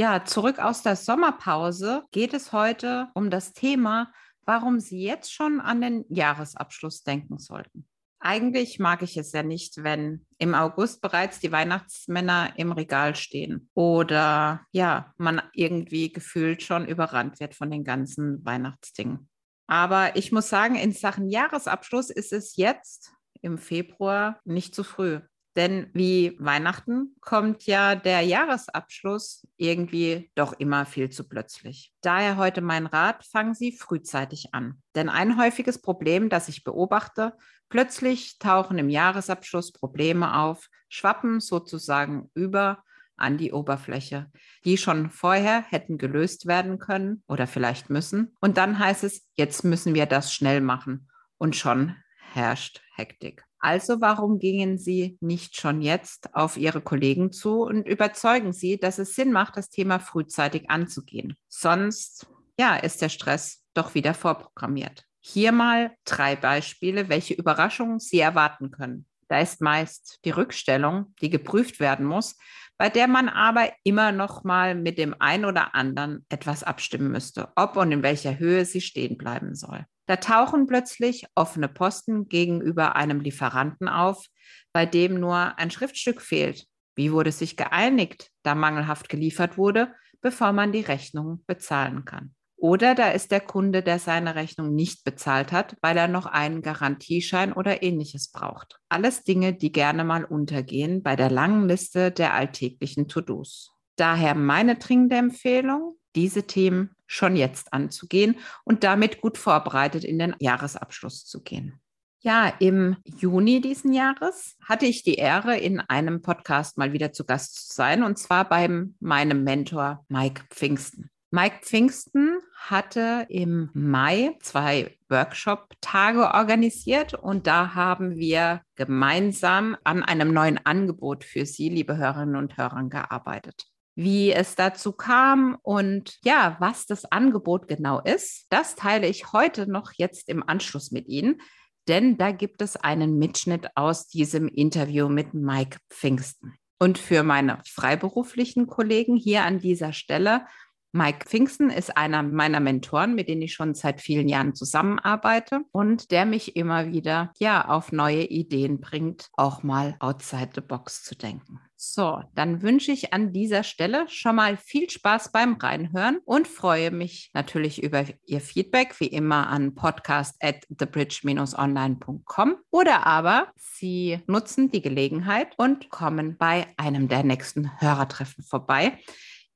Ja, 0.00 0.24
zurück 0.24 0.60
aus 0.60 0.84
der 0.84 0.94
Sommerpause 0.94 2.04
geht 2.12 2.32
es 2.32 2.52
heute 2.52 3.08
um 3.14 3.30
das 3.30 3.52
Thema, 3.52 4.12
warum 4.46 4.78
Sie 4.78 5.02
jetzt 5.02 5.34
schon 5.34 5.60
an 5.60 5.80
den 5.80 6.04
Jahresabschluss 6.08 7.02
denken 7.02 7.40
sollten. 7.40 7.84
Eigentlich 8.20 8.78
mag 8.78 9.02
ich 9.02 9.16
es 9.16 9.32
ja 9.32 9.42
nicht, 9.42 9.82
wenn 9.82 10.24
im 10.38 10.54
August 10.54 11.00
bereits 11.00 11.40
die 11.40 11.50
Weihnachtsmänner 11.50 12.52
im 12.54 12.70
Regal 12.70 13.16
stehen 13.16 13.70
oder 13.74 14.60
ja, 14.70 15.12
man 15.16 15.42
irgendwie 15.52 16.12
gefühlt 16.12 16.62
schon 16.62 16.86
überrannt 16.86 17.40
wird 17.40 17.56
von 17.56 17.68
den 17.68 17.82
ganzen 17.82 18.44
Weihnachtsdingen. 18.44 19.28
Aber 19.66 20.14
ich 20.14 20.30
muss 20.30 20.48
sagen, 20.48 20.76
in 20.76 20.92
Sachen 20.92 21.28
Jahresabschluss 21.28 22.10
ist 22.10 22.32
es 22.32 22.54
jetzt 22.54 23.10
im 23.42 23.58
Februar 23.58 24.38
nicht 24.44 24.76
zu 24.76 24.84
früh. 24.84 25.18
Denn 25.58 25.90
wie 25.92 26.36
Weihnachten 26.38 27.16
kommt 27.20 27.66
ja 27.66 27.96
der 27.96 28.20
Jahresabschluss 28.20 29.44
irgendwie 29.56 30.30
doch 30.36 30.52
immer 30.52 30.86
viel 30.86 31.10
zu 31.10 31.28
plötzlich. 31.28 31.92
Daher 32.00 32.36
heute 32.36 32.60
mein 32.60 32.86
Rat, 32.86 33.24
fangen 33.24 33.54
Sie 33.54 33.72
frühzeitig 33.72 34.54
an. 34.54 34.80
Denn 34.94 35.08
ein 35.08 35.36
häufiges 35.36 35.82
Problem, 35.82 36.28
das 36.28 36.48
ich 36.48 36.62
beobachte, 36.62 37.32
plötzlich 37.70 38.38
tauchen 38.38 38.78
im 38.78 38.88
Jahresabschluss 38.88 39.72
Probleme 39.72 40.38
auf, 40.38 40.68
schwappen 40.88 41.40
sozusagen 41.40 42.30
über 42.34 42.84
an 43.16 43.36
die 43.36 43.50
Oberfläche, 43.50 44.30
die 44.64 44.78
schon 44.78 45.10
vorher 45.10 45.62
hätten 45.62 45.98
gelöst 45.98 46.46
werden 46.46 46.78
können 46.78 47.24
oder 47.26 47.48
vielleicht 47.48 47.90
müssen. 47.90 48.32
Und 48.40 48.58
dann 48.58 48.78
heißt 48.78 49.02
es, 49.02 49.26
jetzt 49.34 49.64
müssen 49.64 49.96
wir 49.96 50.06
das 50.06 50.32
schnell 50.32 50.60
machen. 50.60 51.08
Und 51.36 51.56
schon 51.56 51.96
herrscht 52.32 52.80
Hektik. 52.94 53.47
Also 53.60 54.00
warum 54.00 54.38
gingen 54.38 54.78
Sie 54.78 55.18
nicht 55.20 55.56
schon 55.56 55.80
jetzt 55.80 56.34
auf 56.34 56.56
Ihre 56.56 56.80
Kollegen 56.80 57.32
zu 57.32 57.62
und 57.62 57.88
überzeugen 57.88 58.52
Sie, 58.52 58.78
dass 58.78 58.98
es 58.98 59.14
Sinn 59.14 59.32
macht, 59.32 59.56
das 59.56 59.68
Thema 59.68 59.98
frühzeitig 59.98 60.70
anzugehen? 60.70 61.36
Sonst, 61.48 62.26
ja, 62.58 62.76
ist 62.76 63.02
der 63.02 63.08
Stress 63.08 63.64
doch 63.74 63.94
wieder 63.94 64.14
vorprogrammiert. 64.14 65.04
Hier 65.20 65.52
mal 65.52 65.92
drei 66.04 66.36
Beispiele, 66.36 67.08
welche 67.08 67.34
Überraschungen 67.34 67.98
Sie 67.98 68.20
erwarten 68.20 68.70
können. 68.70 69.06
Da 69.28 69.40
ist 69.40 69.60
meist 69.60 70.20
die 70.24 70.30
Rückstellung, 70.30 71.14
die 71.20 71.28
geprüft 71.28 71.80
werden 71.80 72.06
muss, 72.06 72.36
bei 72.78 72.88
der 72.88 73.08
man 73.08 73.28
aber 73.28 73.70
immer 73.82 74.12
noch 74.12 74.44
mal 74.44 74.74
mit 74.74 74.98
dem 74.98 75.14
einen 75.20 75.44
oder 75.44 75.74
anderen 75.74 76.24
etwas 76.28 76.62
abstimmen 76.62 77.10
müsste, 77.10 77.52
ob 77.56 77.76
und 77.76 77.90
in 77.90 78.02
welcher 78.02 78.38
Höhe 78.38 78.64
sie 78.64 78.80
stehen 78.80 79.18
bleiben 79.18 79.54
soll. 79.54 79.84
Da 80.08 80.16
tauchen 80.16 80.66
plötzlich 80.66 81.26
offene 81.34 81.68
Posten 81.68 82.28
gegenüber 82.28 82.96
einem 82.96 83.20
Lieferanten 83.20 83.88
auf, 83.88 84.24
bei 84.72 84.86
dem 84.86 85.20
nur 85.20 85.58
ein 85.58 85.70
Schriftstück 85.70 86.22
fehlt. 86.22 86.66
Wie 86.96 87.12
wurde 87.12 87.30
sich 87.30 87.58
geeinigt, 87.58 88.30
da 88.42 88.54
mangelhaft 88.54 89.10
geliefert 89.10 89.58
wurde, 89.58 89.92
bevor 90.22 90.52
man 90.52 90.72
die 90.72 90.80
Rechnung 90.80 91.44
bezahlen 91.46 92.06
kann? 92.06 92.34
Oder 92.56 92.94
da 92.94 93.10
ist 93.10 93.30
der 93.32 93.40
Kunde, 93.40 93.82
der 93.82 93.98
seine 93.98 94.34
Rechnung 94.34 94.74
nicht 94.74 95.04
bezahlt 95.04 95.52
hat, 95.52 95.76
weil 95.82 95.98
er 95.98 96.08
noch 96.08 96.24
einen 96.24 96.62
Garantieschein 96.62 97.52
oder 97.52 97.82
ähnliches 97.82 98.32
braucht. 98.32 98.80
Alles 98.88 99.24
Dinge, 99.24 99.52
die 99.52 99.72
gerne 99.72 100.04
mal 100.04 100.24
untergehen 100.24 101.02
bei 101.02 101.16
der 101.16 101.30
langen 101.30 101.68
Liste 101.68 102.10
der 102.10 102.32
alltäglichen 102.32 103.08
To-Dos. 103.08 103.74
Daher 103.96 104.34
meine 104.34 104.76
dringende 104.76 105.16
Empfehlung, 105.16 105.98
diese 106.16 106.44
Themen 106.44 106.96
schon 107.08 107.34
jetzt 107.34 107.72
anzugehen 107.72 108.36
und 108.62 108.84
damit 108.84 109.20
gut 109.20 109.36
vorbereitet 109.36 110.04
in 110.04 110.20
den 110.20 110.36
Jahresabschluss 110.38 111.24
zu 111.24 111.42
gehen. 111.42 111.80
Ja, 112.20 112.52
im 112.58 112.96
Juni 113.04 113.60
diesen 113.60 113.92
Jahres 113.92 114.56
hatte 114.64 114.86
ich 114.86 115.02
die 115.02 115.14
Ehre, 115.14 115.56
in 115.56 115.80
einem 115.80 116.20
Podcast 116.20 116.76
mal 116.76 116.92
wieder 116.92 117.12
zu 117.12 117.24
Gast 117.24 117.68
zu 117.68 117.74
sein, 117.74 118.02
und 118.02 118.18
zwar 118.18 118.48
bei 118.48 118.68
meinem 119.00 119.44
Mentor 119.44 120.04
Mike 120.08 120.42
Pfingsten. 120.50 121.10
Mike 121.30 121.58
Pfingsten 121.62 122.38
hatte 122.56 123.26
im 123.28 123.70
Mai 123.72 124.36
zwei 124.40 124.96
Workshop-Tage 125.08 126.34
organisiert 126.34 127.14
und 127.14 127.46
da 127.46 127.74
haben 127.74 128.16
wir 128.16 128.62
gemeinsam 128.74 129.76
an 129.84 130.02
einem 130.02 130.32
neuen 130.32 130.58
Angebot 130.64 131.24
für 131.24 131.46
Sie, 131.46 131.68
liebe 131.68 131.96
Hörerinnen 131.96 132.36
und 132.36 132.56
Hörer, 132.56 132.82
gearbeitet 132.88 133.68
wie 133.98 134.32
es 134.32 134.54
dazu 134.54 134.92
kam 134.92 135.58
und 135.62 136.18
ja, 136.22 136.56
was 136.60 136.86
das 136.86 137.04
Angebot 137.04 137.66
genau 137.66 137.98
ist, 137.98 138.46
das 138.48 138.76
teile 138.76 139.08
ich 139.08 139.32
heute 139.32 139.68
noch 139.68 139.90
jetzt 139.96 140.28
im 140.28 140.48
Anschluss 140.48 140.92
mit 140.92 141.08
Ihnen, 141.08 141.40
denn 141.88 142.16
da 142.16 142.30
gibt 142.30 142.62
es 142.62 142.76
einen 142.76 143.18
Mitschnitt 143.18 143.76
aus 143.76 144.06
diesem 144.06 144.46
Interview 144.46 145.08
mit 145.08 145.34
Mike 145.34 145.78
Pfingsten. 145.90 146.54
Und 146.78 146.96
für 146.96 147.24
meine 147.24 147.58
freiberuflichen 147.66 148.68
Kollegen 148.68 149.16
hier 149.16 149.42
an 149.42 149.58
dieser 149.58 149.92
Stelle, 149.92 150.46
Mike 150.92 151.26
Pfingsten 151.26 151.68
ist 151.68 151.96
einer 151.96 152.22
meiner 152.22 152.60
Mentoren, 152.60 153.16
mit 153.16 153.28
denen 153.28 153.42
ich 153.42 153.54
schon 153.54 153.74
seit 153.74 154.00
vielen 154.00 154.28
Jahren 154.28 154.54
zusammenarbeite 154.54 155.62
und 155.72 156.12
der 156.12 156.24
mich 156.24 156.54
immer 156.54 156.92
wieder 156.92 157.32
ja 157.40 157.66
auf 157.66 157.90
neue 157.90 158.22
Ideen 158.22 158.78
bringt, 158.78 159.28
auch 159.32 159.64
mal 159.64 159.96
outside 159.98 160.50
the 160.54 160.60
box 160.60 161.02
zu 161.02 161.16
denken. 161.16 161.58
So, 161.80 162.24
dann 162.34 162.60
wünsche 162.62 162.90
ich 162.90 163.12
an 163.12 163.32
dieser 163.32 163.62
Stelle 163.62 164.06
schon 164.08 164.34
mal 164.34 164.56
viel 164.56 164.90
Spaß 164.90 165.30
beim 165.30 165.54
Reinhören 165.54 166.18
und 166.24 166.48
freue 166.48 166.90
mich 166.90 167.30
natürlich 167.34 167.80
über 167.80 168.04
Ihr 168.26 168.40
Feedback, 168.40 168.98
wie 168.98 169.06
immer 169.06 169.46
an 169.46 169.76
podcast 169.76 170.34
at 170.40 170.66
thebridge-online.com 170.76 172.56
oder 172.72 173.06
aber 173.06 173.52
Sie 173.56 174.18
nutzen 174.26 174.72
die 174.72 174.82
Gelegenheit 174.82 175.54
und 175.56 175.88
kommen 175.88 176.36
bei 176.36 176.66
einem 176.76 177.06
der 177.06 177.22
nächsten 177.22 177.80
Hörertreffen 177.80 178.42
vorbei 178.42 178.98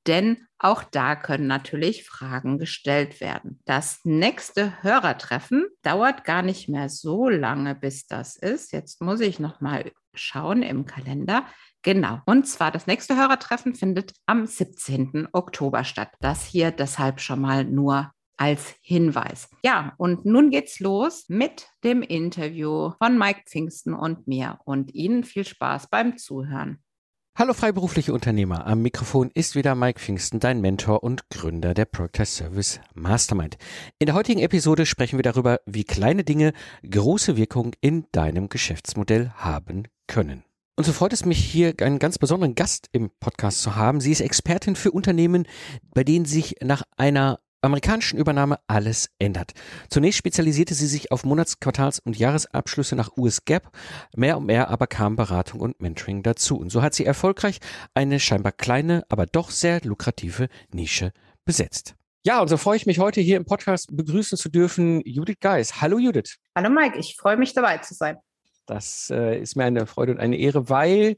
denn 0.07 0.47
auch 0.59 0.83
da 0.83 1.15
können 1.15 1.47
natürlich 1.47 2.03
Fragen 2.03 2.57
gestellt 2.57 3.21
werden. 3.21 3.61
Das 3.65 4.01
nächste 4.03 4.83
Hörertreffen 4.83 5.65
dauert 5.81 6.25
gar 6.25 6.41
nicht 6.41 6.67
mehr 6.67 6.89
so 6.89 7.29
lange, 7.29 7.75
bis 7.75 8.05
das 8.07 8.35
ist. 8.35 8.73
Jetzt 8.73 9.01
muss 9.01 9.21
ich 9.21 9.39
noch 9.39 9.61
mal 9.61 9.91
schauen 10.13 10.61
im 10.61 10.85
Kalender. 10.85 11.45
Genau. 11.83 12.19
Und 12.25 12.47
zwar 12.47 12.71
das 12.71 12.87
nächste 12.87 13.15
Hörertreffen 13.17 13.75
findet 13.75 14.13
am 14.25 14.45
17. 14.45 15.27
Oktober 15.33 15.83
statt. 15.83 16.09
Das 16.21 16.45
hier 16.45 16.71
deshalb 16.71 17.19
schon 17.19 17.41
mal 17.41 17.65
nur 17.65 18.11
als 18.37 18.75
Hinweis. 18.81 19.49
Ja, 19.63 19.93
und 19.97 20.25
nun 20.25 20.49
geht's 20.49 20.79
los 20.79 21.25
mit 21.27 21.67
dem 21.83 22.01
Interview 22.01 22.91
von 22.97 23.17
Mike 23.17 23.43
Pfingsten 23.45 23.93
und 23.93 24.27
mir 24.27 24.59
und 24.65 24.93
Ihnen 24.93 25.23
viel 25.23 25.45
Spaß 25.45 25.87
beim 25.89 26.17
Zuhören. 26.17 26.79
Hallo 27.35 27.53
freiberufliche 27.53 28.13
Unternehmer, 28.13 28.67
am 28.67 28.83
Mikrofon 28.83 29.31
ist 29.33 29.55
wieder 29.55 29.73
Mike 29.73 29.99
Pfingsten, 29.99 30.39
dein 30.39 30.61
Mentor 30.61 31.03
und 31.03 31.29
Gründer 31.29 31.73
der 31.73 31.85
Project 31.85 32.27
Service 32.27 32.79
Mastermind. 32.93 33.57
In 33.97 34.05
der 34.05 34.13
heutigen 34.13 34.39
Episode 34.39 34.85
sprechen 34.85 35.17
wir 35.17 35.23
darüber, 35.23 35.59
wie 35.65 35.83
kleine 35.83 36.23
Dinge 36.23 36.53
große 36.87 37.35
Wirkung 37.35 37.71
in 37.81 38.05
deinem 38.11 38.49
Geschäftsmodell 38.49 39.31
haben 39.35 39.87
können. 40.07 40.43
Und 40.75 40.85
so 40.85 40.91
freut 40.91 41.13
es 41.13 41.23
mich 41.23 41.37
hier 41.37 41.75
einen 41.81 41.99
ganz 41.99 42.17
besonderen 42.17 42.55
Gast 42.55 42.89
im 42.93 43.11
Podcast 43.19 43.61
zu 43.61 43.75
haben. 43.75 44.01
Sie 44.01 44.11
ist 44.11 44.21
Expertin 44.21 44.75
für 44.75 44.89
Unternehmen, 44.89 45.47
bei 45.93 46.03
denen 46.03 46.25
sich 46.25 46.55
nach 46.63 46.81
einer 46.97 47.39
amerikanischen 47.61 48.17
Übernahme 48.17 48.57
alles 48.65 49.11
ändert. 49.19 49.51
Zunächst 49.89 50.17
spezialisierte 50.17 50.73
sie 50.73 50.87
sich 50.87 51.11
auf 51.11 51.25
Monats-, 51.25 51.59
Quartals- 51.59 51.99
und 51.99 52.17
Jahresabschlüsse 52.17 52.95
nach 52.95 53.15
US 53.17 53.45
GAAP. 53.45 53.69
Mehr 54.15 54.37
und 54.37 54.47
mehr 54.47 54.69
aber 54.69 54.87
kam 54.87 55.15
Beratung 55.15 55.59
und 55.59 55.79
Mentoring 55.79 56.23
dazu. 56.23 56.57
Und 56.57 56.71
so 56.71 56.81
hat 56.81 56.95
sie 56.95 57.05
erfolgreich 57.05 57.59
eine 57.93 58.19
scheinbar 58.19 58.51
kleine, 58.51 59.03
aber 59.09 59.27
doch 59.27 59.51
sehr 59.51 59.79
lukrative 59.81 60.49
Nische 60.71 61.13
besetzt. 61.45 61.93
Ja, 62.25 62.41
und 62.41 62.47
so 62.47 62.57
freue 62.57 62.77
ich 62.77 62.87
mich 62.87 62.97
heute 62.97 63.21
hier 63.21 63.37
im 63.37 63.45
Podcast 63.45 63.95
begrüßen 63.95 64.39
zu 64.39 64.49
dürfen 64.49 65.01
Judith 65.05 65.37
Geis. 65.39 65.81
Hallo 65.81 65.99
Judith. 65.99 66.39
Hallo 66.57 66.71
Mike, 66.71 66.97
ich 66.97 67.15
freue 67.15 67.37
mich 67.37 67.53
dabei 67.53 67.77
zu 67.77 67.93
sein. 67.93 68.17
Das 68.65 69.09
äh, 69.09 69.39
ist 69.39 69.55
mir 69.55 69.65
eine 69.65 69.85
Freude 69.87 70.13
und 70.13 70.19
eine 70.19 70.37
Ehre, 70.37 70.69
weil 70.69 71.15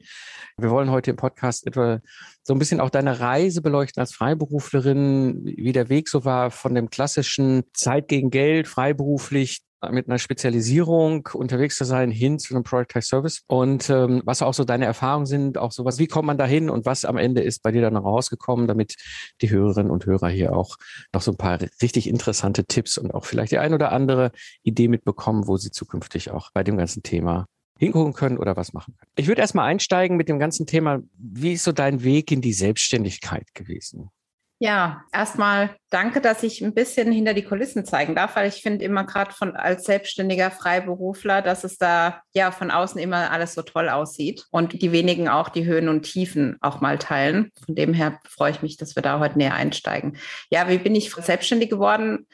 wir 0.56 0.70
wollen 0.70 0.90
heute 0.90 1.10
im 1.10 1.16
Podcast 1.16 1.66
etwa 1.66 2.00
so 2.42 2.54
ein 2.54 2.58
bisschen 2.58 2.80
auch 2.80 2.90
deine 2.90 3.20
Reise 3.20 3.62
beleuchten 3.62 4.00
als 4.00 4.14
Freiberuflerin, 4.14 5.44
wie 5.44 5.72
der 5.72 5.88
Weg 5.88 6.08
so 6.08 6.24
war 6.24 6.50
von 6.50 6.74
dem 6.74 6.90
klassischen 6.90 7.64
Zeit 7.72 8.08
gegen 8.08 8.30
Geld, 8.30 8.68
freiberuflich 8.68 9.65
mit 9.90 10.08
einer 10.08 10.18
Spezialisierung 10.18 11.28
unterwegs 11.34 11.76
zu 11.76 11.84
sein 11.84 12.10
hin 12.10 12.38
zu 12.38 12.54
einem 12.54 12.64
Productized 12.64 13.08
Service 13.08 13.42
und 13.46 13.90
ähm, 13.90 14.22
was 14.24 14.42
auch 14.42 14.54
so 14.54 14.64
deine 14.64 14.86
Erfahrungen 14.86 15.26
sind, 15.26 15.58
auch 15.58 15.72
sowas, 15.72 15.98
wie 15.98 16.06
kommt 16.06 16.26
man 16.26 16.38
da 16.38 16.46
hin 16.46 16.70
und 16.70 16.86
was 16.86 17.04
am 17.04 17.16
Ende 17.16 17.42
ist 17.42 17.62
bei 17.62 17.72
dir 17.72 17.82
dann 17.82 17.96
rausgekommen, 17.96 18.66
damit 18.66 18.96
die 19.42 19.50
Hörerinnen 19.50 19.90
und 19.90 20.06
Hörer 20.06 20.28
hier 20.28 20.56
auch 20.56 20.76
noch 21.12 21.22
so 21.22 21.32
ein 21.32 21.36
paar 21.36 21.58
richtig 21.82 22.08
interessante 22.08 22.64
Tipps 22.64 22.98
und 22.98 23.12
auch 23.12 23.24
vielleicht 23.24 23.52
die 23.52 23.58
ein 23.58 23.74
oder 23.74 23.92
andere 23.92 24.32
Idee 24.62 24.88
mitbekommen, 24.88 25.46
wo 25.46 25.56
sie 25.56 25.70
zukünftig 25.70 26.30
auch 26.30 26.50
bei 26.52 26.62
dem 26.64 26.76
ganzen 26.76 27.02
Thema 27.02 27.46
hingucken 27.78 28.14
können 28.14 28.38
oder 28.38 28.56
was 28.56 28.72
machen 28.72 28.94
können. 28.96 29.10
Ich 29.16 29.28
würde 29.28 29.42
erstmal 29.42 29.68
einsteigen 29.68 30.16
mit 30.16 30.28
dem 30.28 30.38
ganzen 30.38 30.66
Thema, 30.66 31.00
wie 31.18 31.52
ist 31.52 31.64
so 31.64 31.72
dein 31.72 32.02
Weg 32.02 32.32
in 32.32 32.40
die 32.40 32.54
Selbstständigkeit 32.54 33.52
gewesen? 33.54 34.10
Ja, 34.58 35.02
erstmal 35.12 35.76
danke, 35.90 36.22
dass 36.22 36.42
ich 36.42 36.62
ein 36.62 36.72
bisschen 36.72 37.12
hinter 37.12 37.34
die 37.34 37.42
Kulissen 37.42 37.84
zeigen 37.84 38.14
darf, 38.14 38.36
weil 38.36 38.48
ich 38.48 38.62
finde 38.62 38.86
immer 38.86 39.04
gerade 39.04 39.32
von 39.32 39.54
als 39.54 39.84
selbstständiger 39.84 40.50
Freiberufler, 40.50 41.42
dass 41.42 41.62
es 41.62 41.76
da 41.76 42.22
ja 42.32 42.50
von 42.50 42.70
außen 42.70 42.98
immer 42.98 43.30
alles 43.30 43.52
so 43.52 43.60
toll 43.60 43.90
aussieht 43.90 44.46
und 44.50 44.80
die 44.80 44.92
wenigen 44.92 45.28
auch 45.28 45.50
die 45.50 45.66
Höhen 45.66 45.90
und 45.90 46.04
Tiefen 46.04 46.56
auch 46.62 46.80
mal 46.80 46.96
teilen. 46.96 47.52
Von 47.66 47.74
dem 47.74 47.92
her 47.92 48.18
freue 48.26 48.52
ich 48.52 48.62
mich, 48.62 48.78
dass 48.78 48.96
wir 48.96 49.02
da 49.02 49.18
heute 49.18 49.36
näher 49.36 49.54
einsteigen. 49.54 50.16
Ja, 50.48 50.70
wie 50.70 50.78
bin 50.78 50.94
ich 50.94 51.12
selbstständig 51.14 51.68
geworden? 51.68 52.26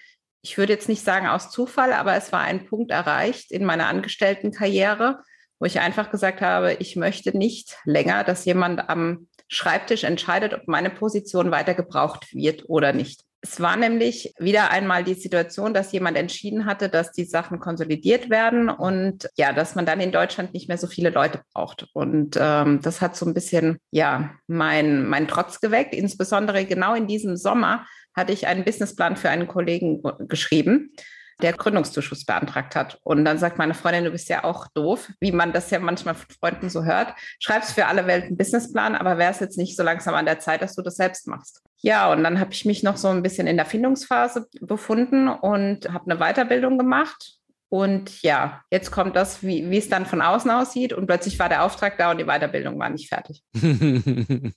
Ich 0.42 0.56
würde 0.58 0.74
jetzt 0.74 0.88
nicht 0.88 1.04
sagen 1.04 1.26
aus 1.26 1.50
Zufall, 1.50 1.92
aber 1.92 2.14
es 2.14 2.30
war 2.30 2.42
ein 2.42 2.66
Punkt 2.66 2.92
erreicht 2.92 3.50
in 3.50 3.64
meiner 3.64 3.88
Angestelltenkarriere, 3.88 5.22
wo 5.58 5.66
ich 5.66 5.80
einfach 5.80 6.10
gesagt 6.10 6.40
habe, 6.40 6.74
ich 6.74 6.94
möchte 6.94 7.36
nicht 7.36 7.76
länger, 7.84 8.22
dass 8.22 8.44
jemand 8.44 8.88
am 8.88 9.26
Schreibtisch 9.52 10.04
entscheidet, 10.04 10.54
ob 10.54 10.66
meine 10.66 10.88
Position 10.88 11.50
weiter 11.50 11.74
gebraucht 11.74 12.32
wird 12.32 12.64
oder 12.68 12.94
nicht. 12.94 13.20
Es 13.42 13.60
war 13.60 13.76
nämlich 13.76 14.32
wieder 14.38 14.70
einmal 14.70 15.04
die 15.04 15.14
Situation, 15.14 15.74
dass 15.74 15.92
jemand 15.92 16.16
entschieden 16.16 16.64
hatte, 16.64 16.88
dass 16.88 17.12
die 17.12 17.24
Sachen 17.24 17.58
konsolidiert 17.58 18.30
werden 18.30 18.70
und 18.70 19.28
ja, 19.36 19.52
dass 19.52 19.74
man 19.74 19.84
dann 19.84 20.00
in 20.00 20.12
Deutschland 20.12 20.54
nicht 20.54 20.68
mehr 20.68 20.78
so 20.78 20.86
viele 20.86 21.10
Leute 21.10 21.42
braucht. 21.52 21.88
Und 21.92 22.38
ähm, 22.40 22.80
das 22.82 23.00
hat 23.00 23.14
so 23.14 23.26
ein 23.26 23.34
bisschen 23.34 23.78
ja 23.90 24.30
mein, 24.46 25.06
mein 25.06 25.28
Trotz 25.28 25.60
geweckt. 25.60 25.92
Insbesondere 25.92 26.64
genau 26.64 26.94
in 26.94 27.06
diesem 27.06 27.36
Sommer 27.36 27.84
hatte 28.14 28.32
ich 28.32 28.46
einen 28.46 28.64
Businessplan 28.64 29.16
für 29.16 29.28
einen 29.28 29.48
Kollegen 29.48 30.02
geschrieben 30.28 30.94
der 31.42 31.52
Gründungszuschuss 31.52 32.24
beantragt 32.24 32.76
hat. 32.76 32.98
Und 33.02 33.24
dann 33.24 33.38
sagt 33.38 33.58
meine 33.58 33.74
Freundin, 33.74 34.04
du 34.04 34.10
bist 34.10 34.28
ja 34.28 34.44
auch 34.44 34.68
doof, 34.74 35.10
wie 35.20 35.32
man 35.32 35.52
das 35.52 35.70
ja 35.70 35.78
manchmal 35.78 36.14
von 36.14 36.26
Freunden 36.40 36.70
so 36.70 36.84
hört. 36.84 37.14
Schreibst 37.40 37.72
für 37.72 37.86
alle 37.86 38.06
Welt 38.06 38.24
einen 38.24 38.36
Businessplan, 38.36 38.94
aber 38.94 39.18
wäre 39.18 39.32
es 39.32 39.40
jetzt 39.40 39.58
nicht 39.58 39.76
so 39.76 39.82
langsam 39.82 40.14
an 40.14 40.24
der 40.24 40.38
Zeit, 40.38 40.62
dass 40.62 40.74
du 40.74 40.82
das 40.82 40.96
selbst 40.96 41.26
machst. 41.26 41.60
Ja, 41.78 42.12
und 42.12 42.22
dann 42.22 42.38
habe 42.38 42.52
ich 42.52 42.64
mich 42.64 42.82
noch 42.82 42.96
so 42.96 43.08
ein 43.08 43.22
bisschen 43.22 43.46
in 43.46 43.56
der 43.56 43.66
Findungsphase 43.66 44.46
befunden 44.60 45.28
und 45.28 45.92
habe 45.92 46.10
eine 46.10 46.20
Weiterbildung 46.20 46.78
gemacht. 46.78 47.38
Und 47.68 48.22
ja, 48.22 48.60
jetzt 48.70 48.90
kommt 48.90 49.16
das, 49.16 49.42
wie, 49.42 49.70
wie 49.70 49.78
es 49.78 49.88
dann 49.88 50.04
von 50.04 50.20
außen 50.20 50.50
aussieht. 50.50 50.92
Und 50.92 51.06
plötzlich 51.06 51.38
war 51.38 51.48
der 51.48 51.64
Auftrag 51.64 51.96
da 51.96 52.10
und 52.10 52.18
die 52.18 52.26
Weiterbildung 52.26 52.78
war 52.78 52.90
nicht 52.90 53.08
fertig. 53.08 53.42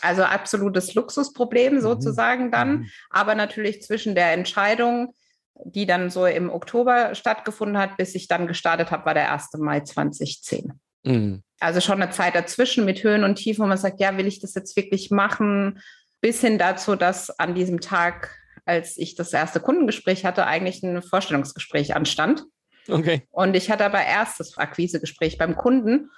also 0.00 0.22
absolutes 0.22 0.94
Luxusproblem 0.94 1.80
sozusagen 1.80 2.50
dann. 2.52 2.70
Mhm. 2.70 2.90
Aber 3.10 3.34
natürlich 3.34 3.82
zwischen 3.82 4.14
der 4.14 4.32
Entscheidung, 4.32 5.14
die 5.64 5.86
dann 5.86 6.10
so 6.10 6.26
im 6.26 6.50
Oktober 6.50 7.14
stattgefunden 7.14 7.78
hat, 7.78 7.96
bis 7.96 8.14
ich 8.14 8.28
dann 8.28 8.46
gestartet 8.46 8.90
habe, 8.90 9.06
war 9.06 9.14
der 9.14 9.32
1. 9.32 9.50
Mai 9.58 9.80
2010. 9.80 10.72
Mhm. 11.04 11.42
Also 11.58 11.80
schon 11.80 12.02
eine 12.02 12.10
Zeit 12.10 12.34
dazwischen 12.34 12.84
mit 12.84 13.02
Höhen 13.02 13.24
und 13.24 13.36
Tiefen, 13.36 13.62
wo 13.62 13.68
man 13.68 13.78
sagt, 13.78 14.00
ja, 14.00 14.16
will 14.16 14.26
ich 14.26 14.40
das 14.40 14.54
jetzt 14.54 14.76
wirklich 14.76 15.10
machen? 15.10 15.80
Bis 16.20 16.40
hin 16.40 16.58
dazu, 16.58 16.96
dass 16.96 17.30
an 17.38 17.54
diesem 17.54 17.80
Tag, 17.80 18.34
als 18.64 18.96
ich 18.96 19.14
das 19.14 19.32
erste 19.32 19.60
Kundengespräch 19.60 20.24
hatte, 20.24 20.46
eigentlich 20.46 20.82
ein 20.82 21.02
Vorstellungsgespräch 21.02 21.94
anstand. 21.94 22.44
Okay. 22.88 23.22
Und 23.30 23.56
ich 23.56 23.70
hatte 23.70 23.84
aber 23.84 24.02
erst 24.04 24.40
das 24.40 24.56
Akquisegespräch 24.56 25.38
beim 25.38 25.56
Kunden 25.56 26.10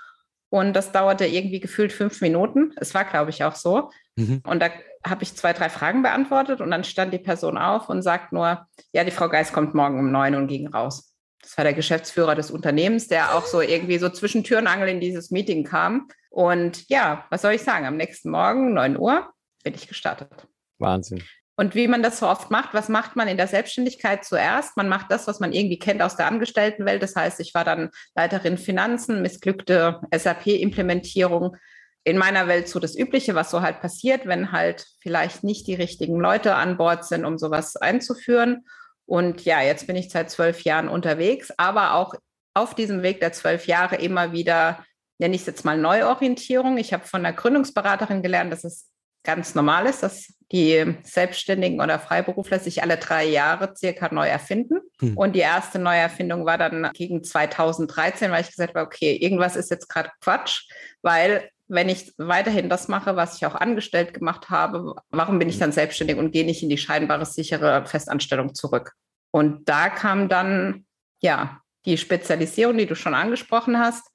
und 0.49 0.75
das 0.75 0.93
dauerte 0.93 1.27
irgendwie 1.27 1.61
gefühlt 1.61 1.93
fünf 1.93 2.21
Minuten. 2.21 2.73
Es 2.77 2.95
war, 2.95 3.05
glaube 3.05 3.31
ich, 3.31 3.43
auch 3.45 3.55
so. 3.55 3.91
Mhm. 4.17 4.43
Und 4.45 4.61
da 4.61 4.71
habe 5.07 5.23
ich 5.23 5.35
zwei, 5.35 5.53
drei 5.53 5.69
Fragen 5.69 6.03
beantwortet 6.03 6.61
und 6.61 6.71
dann 6.71 6.85
stand 6.85 7.13
die 7.13 7.19
Person 7.19 7.59
auf 7.59 7.89
und 7.89 8.03
sagt 8.03 8.33
nur, 8.33 8.67
ja, 8.93 9.05
die 9.05 9.11
Frau 9.11 9.29
Geist 9.29 9.53
kommt 9.53 9.75
morgen 9.75 9.99
um 9.99 10.13
neun 10.13 10.35
und 10.35 10.47
ging 10.47 10.69
raus. 10.69 11.15
Das 11.43 11.57
war 11.57 11.65
der 11.65 11.75
Geschäftsführer 11.75 12.37
des 12.37 12.51
Unternehmens, 12.51 13.09
der 13.09 13.35
auch 13.35 13.47
so 13.47 13.61
irgendwie 13.61 13.99
so 13.99 14.09
zwischen 14.09 14.45
Tür 14.45 14.59
und 14.59 14.69
Angel 14.69 14.89
in 14.89 15.01
dieses 15.01 15.31
Meeting 15.31 15.65
kam. 15.65 16.09
Und 16.31 16.89
ja, 16.89 17.27
was 17.31 17.43
soll 17.43 17.53
ich 17.53 17.63
sagen? 17.63 17.85
Am 17.85 17.97
nächsten 17.97 18.31
Morgen, 18.31 18.75
neun 18.75 18.97
Uhr, 18.97 19.29
bin 19.65 19.75
ich 19.75 19.89
gestartet. 19.89 20.47
Wahnsinn. 20.79 21.23
Und 21.57 21.75
wie 21.75 21.87
man 21.87 22.03
das 22.03 22.19
so 22.19 22.27
oft 22.27 22.51
macht, 22.51 22.73
was 22.73 22.89
macht 22.89 23.15
man 23.15 23.29
in 23.29 23.37
der 23.37 23.47
Selbstständigkeit 23.47 24.25
zuerst? 24.25 24.77
Man 24.77 24.89
macht 24.89 25.11
das, 25.11 25.27
was 25.27 25.39
man 25.39 25.53
irgendwie 25.53 25.79
kennt 25.79 26.01
aus 26.01 26.17
der 26.17 26.27
Angestelltenwelt. 26.27 27.03
Das 27.03 27.15
heißt, 27.15 27.41
ich 27.41 27.55
war 27.55 27.65
dann 27.65 27.91
Leiterin 28.15 28.57
Finanzen, 28.57 29.21
missglückte 29.21 30.01
SAP-Implementierung, 30.15 31.57
in 32.05 32.19
meiner 32.19 32.49
Welt 32.49 32.69
so 32.69 32.81
das 32.81 32.97
Übliche, 32.97 33.35
was 33.35 33.51
so 33.51 33.63
halt 33.63 33.81
passiert, 33.81 34.27
wenn 34.27 34.53
halt 34.53 34.87
vielleicht 35.01 35.45
nicht 35.45 35.67
die 35.67 35.75
richtigen 35.75 36.19
Leute 36.19 36.55
an 36.55 36.77
Bord 36.77 37.05
sind, 37.05 37.25
um 37.25 37.39
sowas 37.39 37.77
einzuführen. 37.77 38.65
Und 39.07 39.45
ja, 39.45 39.63
jetzt 39.63 39.87
bin 39.87 39.97
ich 39.97 40.11
seit 40.11 40.31
zwölf 40.31 40.63
Jahren 40.63 40.89
unterwegs, 40.89 41.53
aber 41.57 41.95
auch 41.95 42.15
auf 42.55 42.75
diesem 42.75 43.03
Weg 43.03 43.21
der 43.21 43.33
zwölf 43.33 43.67
Jahre 43.67 43.97
immer 43.97 44.33
wieder, 44.33 44.85
nenne 45.19 45.35
ich 45.35 45.43
es 45.43 45.47
jetzt 45.47 45.65
mal 45.65 45.79
Neuorientierung. 45.79 46.77
Ich 46.77 46.93
habe 46.93 47.07
von 47.07 47.23
der 47.23 47.33
Gründungsberaterin 47.33 48.23
gelernt, 48.23 48.53
dass 48.53 48.65
es 48.65 48.89
ganz 49.25 49.55
normal 49.55 49.87
ist, 49.87 50.03
dass 50.03 50.33
die 50.51 50.97
Selbstständigen 51.05 51.81
oder 51.81 51.99
Freiberufler 51.99 52.59
sich 52.59 52.83
alle 52.83 52.97
drei 52.97 53.25
Jahre 53.25 53.75
circa 53.77 54.13
neu 54.13 54.27
erfinden. 54.27 54.81
Hm. 55.01 55.17
Und 55.17 55.35
die 55.35 55.41
erste 55.41 55.79
Neuerfindung 55.79 56.45
war 56.45 56.59
dann 56.59 56.91
gegen 56.93 57.23
2013, 57.23 58.31
weil 58.31 58.43
ich 58.43 58.51
gesagt 58.51 58.75
habe, 58.75 58.85
okay, 58.85 59.17
irgendwas 59.17 59.57
ist 59.57 59.71
jetzt 59.71 59.89
gerade 59.89 60.11
Quatsch, 60.21 60.69
weil 61.01 61.49
wenn 61.69 61.89
ich 61.89 62.13
weiterhin 62.19 62.69
das 62.69 62.89
mache, 62.89 63.17
was 63.17 63.37
ich 63.37 63.47
auch 63.47 63.55
angestellt 63.55 64.15
gemacht 64.15 64.51
habe, 64.51 64.95
warum 65.11 65.39
bin 65.39 65.49
ich 65.49 65.59
dann 65.59 65.73
selbstständig 65.73 66.17
und 66.17 66.33
gehe 66.33 66.45
nicht 66.45 66.63
in 66.63 66.69
die 66.69 66.79
scheinbare 66.79 67.25
sichere 67.25 67.87
Festanstellung 67.87 68.55
zurück? 68.55 68.93
Und 69.31 69.69
da 69.69 69.89
kam 69.89 70.29
dann, 70.29 70.85
ja, 71.23 71.61
die 71.87 71.97
Spezialisierung, 71.97 72.77
die 72.79 72.87
du 72.87 72.95
schon 72.95 73.15
angesprochen 73.15 73.79
hast. 73.79 74.07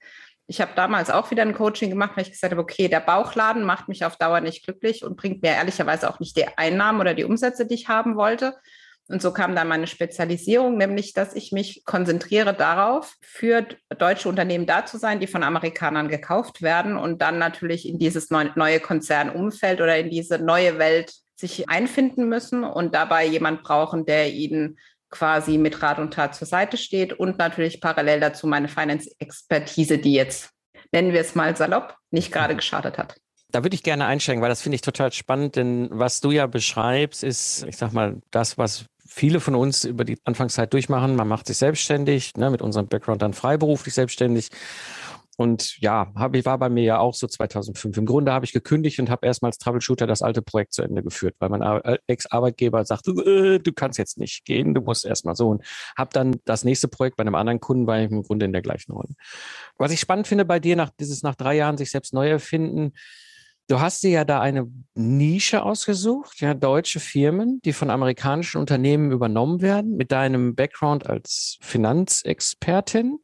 Ich 0.50 0.62
habe 0.62 0.72
damals 0.76 1.10
auch 1.10 1.32
wieder 1.32 1.42
ein 1.42 1.54
Coaching 1.54 1.90
gemacht, 1.90 2.12
weil 2.16 2.24
ich 2.24 2.32
gesagt 2.32 2.52
habe, 2.52 2.62
okay, 2.62 2.88
der 2.88 3.02
Bauchladen 3.02 3.64
macht 3.64 3.90
mich 3.90 4.06
auf 4.06 4.16
Dauer 4.16 4.40
nicht 4.40 4.64
glücklich 4.64 5.04
und 5.04 5.18
bringt 5.18 5.42
mir 5.42 5.52
ehrlicherweise 5.52 6.10
auch 6.10 6.20
nicht 6.20 6.38
die 6.38 6.48
Einnahmen 6.58 7.02
oder 7.02 7.14
die 7.14 7.26
Umsätze, 7.26 7.66
die 7.66 7.76
ich 7.76 7.90
haben 7.90 8.16
wollte. 8.16 8.54
Und 9.10 9.22
so 9.22 9.32
kam 9.32 9.56
dann 9.56 9.68
meine 9.68 9.88
Spezialisierung, 9.88 10.78
nämlich, 10.78 11.14
dass 11.14 11.34
ich 11.34 11.52
mich 11.52 11.84
konzentriere 11.86 12.54
darauf, 12.54 13.16
für 13.22 13.66
deutsche 13.98 14.28
Unternehmen 14.28 14.66
da 14.66 14.86
zu 14.86 14.98
sein, 14.98 15.20
die 15.20 15.28
von 15.28 15.44
Amerikanern 15.44 16.10
gekauft 16.10 16.62
werden 16.62 16.98
und 16.98 17.22
dann 17.22 17.38
natürlich 17.38 17.88
in 17.88 18.00
dieses 18.00 18.30
neue 18.30 18.80
Konzernumfeld 18.80 19.80
oder 19.80 19.98
in 19.98 20.10
diese 20.10 20.40
neue 20.40 20.78
Welt 20.78 21.14
sich 21.36 21.70
einfinden 21.70 22.28
müssen 22.28 22.64
und 22.64 22.96
dabei 22.96 23.26
jemand 23.26 23.64
brauchen, 23.64 24.06
der 24.06 24.34
ihnen 24.34 24.78
quasi 25.10 25.58
mit 25.58 25.82
Rat 25.82 26.00
und 26.00 26.14
Tat 26.14 26.36
zur 26.36 26.48
Seite 26.48 26.78
steht 26.78 27.14
und 27.14 27.38
natürlich 27.38 27.80
parallel 27.80 28.20
dazu 28.20 28.48
meine 28.48 28.68
Finance-Expertise, 28.68 30.00
die 30.00 30.14
jetzt, 30.14 30.50
nennen 30.92 31.14
wir 31.14 31.22
es 31.22 31.36
mal 31.36 31.56
salopp, 31.56 31.96
nicht 32.12 32.32
gerade 32.32 32.56
geschadet 32.56 32.98
hat. 32.98 33.16
Da 33.50 33.64
würde 33.64 33.76
ich 33.76 33.84
gerne 33.84 34.06
einsteigen, 34.06 34.42
weil 34.42 34.50
das 34.50 34.62
finde 34.62 34.76
ich 34.76 34.82
total 34.82 35.14
spannend, 35.14 35.56
denn 35.56 35.88
was 35.90 36.20
du 36.20 36.32
ja 36.32 36.48
beschreibst, 36.48 37.24
ist, 37.24 37.64
ich 37.64 37.78
sag 37.78 37.94
mal, 37.94 38.22
das, 38.32 38.58
was 38.58 38.86
viele 39.18 39.40
von 39.40 39.56
uns 39.56 39.84
über 39.84 40.06
die 40.06 40.20
Anfangszeit 40.24 40.72
durchmachen. 40.74 41.16
Man 41.16 41.28
macht 41.28 41.48
sich 41.48 41.58
selbstständig, 41.58 42.36
ne, 42.36 42.52
mit 42.52 42.62
unserem 42.62 42.88
Background 42.88 43.22
dann 43.22 43.34
freiberuflich 43.34 43.94
selbstständig. 43.94 44.50
Und 45.40 45.80
ja, 45.82 46.12
hab, 46.16 46.36
ich 46.36 46.46
war 46.46 46.58
bei 46.58 46.70
mir 46.70 46.84
ja 46.84 47.00
auch 47.00 47.14
so 47.14 47.28
2005. 47.28 47.96
Im 47.98 48.06
Grunde 48.08 48.32
habe 48.32 48.46
ich 48.46 48.54
gekündigt 48.54 49.00
und 49.00 49.10
habe 49.12 49.26
erstmal 49.26 49.50
als 49.50 49.60
Troubleshooter 49.60 50.08
das 50.08 50.24
alte 50.24 50.42
Projekt 50.42 50.74
zu 50.74 50.82
Ende 50.82 51.04
geführt, 51.04 51.36
weil 51.38 51.50
mein 51.50 51.98
Ex-Arbeitgeber 52.08 52.84
sagte, 52.86 53.12
äh, 53.12 53.60
du 53.60 53.72
kannst 53.72 54.00
jetzt 54.00 54.18
nicht 54.18 54.46
gehen, 54.46 54.74
du 54.74 54.82
musst 54.82 55.06
erstmal 55.06 55.36
so. 55.36 55.50
Und 55.50 55.64
habe 55.96 56.10
dann 56.14 56.38
das 56.46 56.64
nächste 56.64 56.88
Projekt 56.88 57.18
bei 57.18 57.22
einem 57.22 57.36
anderen 57.36 57.60
Kunden, 57.60 57.86
war 57.86 58.00
ich 58.00 58.10
im 58.10 58.24
Grunde 58.24 58.46
in 58.46 58.52
der 58.52 58.64
gleichen 58.64 58.94
Rolle. 58.94 59.10
Was 59.78 59.92
ich 59.92 60.00
spannend 60.00 60.28
finde 60.28 60.46
bei 60.46 60.60
dir, 60.60 60.76
nach 60.76 60.90
dieses 61.00 61.22
nach 61.22 61.36
drei 61.36 61.56
Jahren 61.56 61.78
sich 61.78 61.92
selbst 61.92 62.14
neu 62.14 62.30
erfinden, 62.30 62.94
Du 63.70 63.82
hast 63.82 64.02
dir 64.02 64.12
ja 64.12 64.24
da 64.24 64.40
eine 64.40 64.72
Nische 64.96 65.64
ausgesucht, 65.64 66.40
ja, 66.40 66.54
deutsche 66.54 67.02
Firmen, 67.02 67.60
die 67.66 67.74
von 67.74 67.90
amerikanischen 67.90 68.60
Unternehmen 68.60 69.12
übernommen 69.12 69.62
werden, 69.62 69.98
mit 69.98 70.14
deinem 70.14 70.56
Background 70.56 71.06
als 71.06 71.58
Finanzexpertin. 71.60 73.20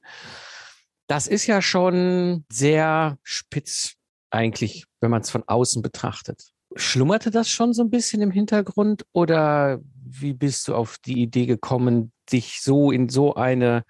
Das 1.07 1.27
ist 1.27 1.47
ja 1.47 1.61
schon 1.61 2.45
sehr 2.51 3.17
spitz 3.23 3.93
eigentlich, 4.31 4.83
wenn 4.99 5.11
man 5.11 5.21
es 5.21 5.29
von 5.29 5.43
außen 5.47 5.81
betrachtet. 5.81 6.51
Schlummerte 6.75 7.31
das 7.31 7.49
schon 7.49 7.73
so 7.73 7.81
ein 7.81 7.89
bisschen 7.89 8.21
im 8.21 8.31
Hintergrund 8.31 9.05
oder 9.13 9.79
wie 10.05 10.33
bist 10.33 10.67
du 10.67 10.75
auf 10.75 10.97
die 10.97 11.21
Idee 11.21 11.45
gekommen, 11.45 12.11
dich 12.31 12.61
so 12.61 12.91
in 12.91 13.07
so 13.07 13.35
eine 13.35 13.83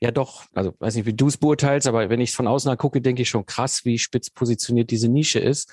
ja 0.00 0.10
doch, 0.10 0.44
also 0.54 0.74
weiß 0.78 0.96
nicht, 0.96 1.06
wie 1.06 1.14
du 1.14 1.28
es 1.28 1.36
beurteilst, 1.36 1.86
aber 1.86 2.08
wenn 2.10 2.20
ich 2.20 2.34
von 2.34 2.46
außen 2.46 2.76
gucke, 2.76 3.00
denke 3.00 3.22
ich 3.22 3.28
schon 3.28 3.46
krass, 3.46 3.84
wie 3.84 3.98
spitz 3.98 4.30
positioniert 4.30 4.90
diese 4.90 5.08
Nische 5.08 5.38
ist. 5.38 5.72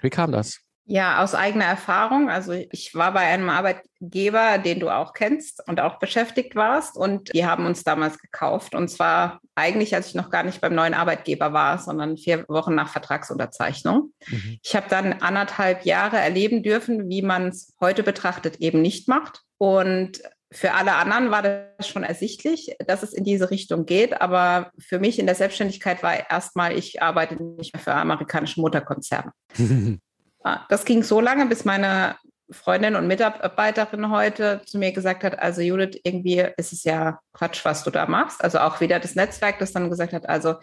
Wie 0.00 0.10
kam 0.10 0.32
das? 0.32 0.60
Ja, 0.86 1.22
aus 1.22 1.34
eigener 1.34 1.64
Erfahrung. 1.64 2.28
Also 2.28 2.52
ich 2.52 2.94
war 2.94 3.14
bei 3.14 3.20
einem 3.20 3.48
Arbeitgeber, 3.48 4.58
den 4.58 4.80
du 4.80 4.90
auch 4.90 5.14
kennst 5.14 5.66
und 5.66 5.80
auch 5.80 5.98
beschäftigt 5.98 6.56
warst. 6.56 6.96
Und 6.96 7.32
die 7.32 7.46
haben 7.46 7.64
uns 7.64 7.84
damals 7.84 8.18
gekauft. 8.18 8.74
Und 8.74 8.88
zwar 8.88 9.40
eigentlich, 9.54 9.94
als 9.94 10.08
ich 10.08 10.14
noch 10.14 10.28
gar 10.28 10.42
nicht 10.42 10.60
beim 10.60 10.74
neuen 10.74 10.92
Arbeitgeber 10.92 11.54
war, 11.54 11.78
sondern 11.78 12.18
vier 12.18 12.44
Wochen 12.48 12.74
nach 12.74 12.90
Vertragsunterzeichnung. 12.90 14.12
Mhm. 14.26 14.58
Ich 14.62 14.76
habe 14.76 14.86
dann 14.90 15.14
anderthalb 15.14 15.86
Jahre 15.86 16.18
erleben 16.18 16.62
dürfen, 16.62 17.08
wie 17.08 17.22
man 17.22 17.48
es 17.48 17.74
heute 17.80 18.02
betrachtet 18.02 18.56
eben 18.56 18.82
nicht 18.82 19.08
macht. 19.08 19.40
Und 19.56 20.20
für 20.54 20.72
alle 20.72 20.94
anderen 20.94 21.30
war 21.30 21.42
das 21.42 21.88
schon 21.88 22.04
ersichtlich, 22.04 22.76
dass 22.86 23.02
es 23.02 23.12
in 23.12 23.24
diese 23.24 23.50
Richtung 23.50 23.86
geht. 23.86 24.20
Aber 24.20 24.70
für 24.78 25.00
mich 25.00 25.18
in 25.18 25.26
der 25.26 25.34
Selbstständigkeit 25.34 26.02
war 26.02 26.30
erstmal, 26.30 26.78
ich 26.78 27.02
arbeite 27.02 27.42
nicht 27.42 27.74
mehr 27.74 27.82
für 27.82 27.92
amerikanische 27.92 28.60
Mutterkonzerne. 28.60 29.32
Ah, 30.46 30.66
das 30.68 30.84
ging 30.84 31.02
so 31.02 31.22
lange, 31.22 31.46
bis 31.46 31.64
meine 31.64 32.16
Freundin 32.50 32.96
und 32.96 33.06
Mitarbeiterin 33.06 34.10
heute 34.10 34.60
zu 34.66 34.76
mir 34.76 34.92
gesagt 34.92 35.24
hat, 35.24 35.38
also 35.38 35.62
Judith, 35.62 35.98
irgendwie 36.04 36.46
ist 36.58 36.74
es 36.74 36.84
ja 36.84 37.18
Quatsch, 37.32 37.64
was 37.64 37.82
du 37.82 37.90
da 37.90 38.04
machst. 38.04 38.44
Also 38.44 38.58
auch 38.58 38.78
wieder 38.82 39.00
das 39.00 39.14
Netzwerk, 39.14 39.58
das 39.58 39.72
dann 39.72 39.88
gesagt 39.88 40.12
hat, 40.12 40.28
also 40.28 40.56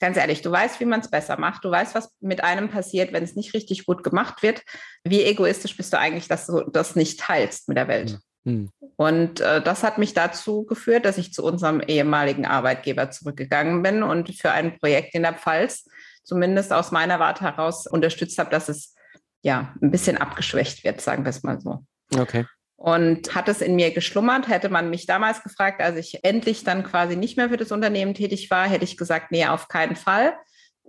ganz 0.00 0.16
ehrlich, 0.16 0.42
du 0.42 0.50
weißt, 0.50 0.80
wie 0.80 0.86
man 0.86 0.98
es 0.98 1.08
besser 1.08 1.38
macht. 1.38 1.64
Du 1.64 1.70
weißt, 1.70 1.94
was 1.94 2.12
mit 2.18 2.42
einem 2.42 2.68
passiert, 2.68 3.12
wenn 3.12 3.22
es 3.22 3.36
nicht 3.36 3.54
richtig 3.54 3.86
gut 3.86 4.02
gemacht 4.02 4.42
wird. 4.42 4.62
Wie 5.04 5.22
egoistisch 5.22 5.76
bist 5.76 5.92
du 5.92 6.00
eigentlich, 6.00 6.26
dass 6.26 6.46
du 6.46 6.64
das 6.72 6.96
nicht 6.96 7.20
teilst 7.20 7.68
mit 7.68 7.78
der 7.78 7.86
Welt? 7.86 8.18
Mhm. 8.44 8.70
Und 8.96 9.40
äh, 9.40 9.62
das 9.62 9.82
hat 9.82 9.98
mich 9.98 10.14
dazu 10.14 10.64
geführt, 10.64 11.04
dass 11.04 11.18
ich 11.18 11.32
zu 11.32 11.44
unserem 11.44 11.80
ehemaligen 11.80 12.46
Arbeitgeber 12.46 13.10
zurückgegangen 13.10 13.82
bin 13.82 14.02
und 14.02 14.34
für 14.34 14.52
ein 14.52 14.78
Projekt 14.78 15.14
in 15.14 15.22
der 15.22 15.34
Pfalz 15.34 15.84
zumindest 16.24 16.72
aus 16.72 16.92
meiner 16.92 17.18
Warte 17.18 17.42
heraus 17.44 17.86
unterstützt 17.86 18.38
habe, 18.38 18.50
dass 18.50 18.68
es 18.68 18.94
ja, 19.42 19.74
ein 19.80 19.90
bisschen 19.90 20.18
abgeschwächt 20.18 20.84
wird, 20.84 21.00
sagen 21.00 21.24
wir 21.24 21.30
es 21.30 21.42
mal 21.42 21.60
so. 21.60 21.84
Okay. 22.16 22.46
Und 22.76 23.34
hat 23.34 23.48
es 23.48 23.60
in 23.60 23.74
mir 23.74 23.92
geschlummert, 23.92 24.48
hätte 24.48 24.68
man 24.68 24.90
mich 24.90 25.06
damals 25.06 25.42
gefragt, 25.42 25.80
als 25.80 25.96
ich 25.96 26.24
endlich 26.24 26.64
dann 26.64 26.84
quasi 26.84 27.16
nicht 27.16 27.36
mehr 27.36 27.48
für 27.48 27.56
das 27.56 27.72
Unternehmen 27.72 28.14
tätig 28.14 28.50
war, 28.50 28.68
hätte 28.68 28.84
ich 28.84 28.96
gesagt, 28.96 29.32
nee, 29.32 29.46
auf 29.46 29.68
keinen 29.68 29.96
Fall. 29.96 30.34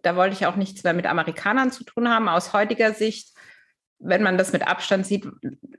Da 0.01 0.15
wollte 0.15 0.35
ich 0.35 0.45
auch 0.45 0.55
nichts 0.55 0.83
mehr 0.83 0.93
mit 0.93 1.07
Amerikanern 1.07 1.71
zu 1.71 1.83
tun 1.83 2.09
haben. 2.09 2.29
Aus 2.29 2.53
heutiger 2.53 2.93
Sicht 2.93 3.33
wenn 3.99 4.23
man 4.23 4.37
das 4.37 4.53
mit 4.53 4.67
Abstand 4.67 5.05
sieht, 5.05 5.27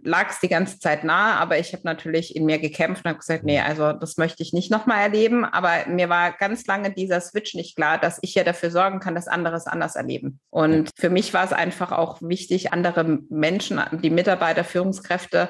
lag 0.02 0.30
es 0.30 0.40
die 0.40 0.48
ganze 0.48 0.78
Zeit 0.78 1.04
nahe, 1.04 1.34
aber 1.34 1.58
ich 1.58 1.72
habe 1.72 1.82
natürlich 1.84 2.36
in 2.36 2.44
mir 2.44 2.58
gekämpft 2.58 3.04
und 3.04 3.10
habe 3.10 3.18
gesagt, 3.18 3.44
nee, 3.44 3.60
also 3.60 3.92
das 3.92 4.16
möchte 4.16 4.42
ich 4.42 4.52
nicht 4.52 4.70
nochmal 4.70 5.00
erleben. 5.00 5.44
Aber 5.44 5.86
mir 5.88 6.08
war 6.08 6.32
ganz 6.32 6.66
lange 6.66 6.92
dieser 6.92 7.20
Switch 7.20 7.54
nicht 7.54 7.76
klar, 7.76 7.98
dass 7.98 8.18
ich 8.22 8.34
ja 8.34 8.44
dafür 8.44 8.70
sorgen 8.70 9.00
kann, 9.00 9.14
dass 9.14 9.28
andere 9.28 9.56
es 9.56 9.66
anders 9.66 9.96
erleben. 9.96 10.40
Und 10.50 10.90
für 10.96 11.10
mich 11.10 11.32
war 11.34 11.44
es 11.44 11.52
einfach 11.52 11.92
auch 11.92 12.20
wichtig, 12.20 12.72
andere 12.72 13.04
Menschen, 13.28 13.80
die 14.02 14.10
Mitarbeiter, 14.10 14.64
Führungskräfte 14.64 15.48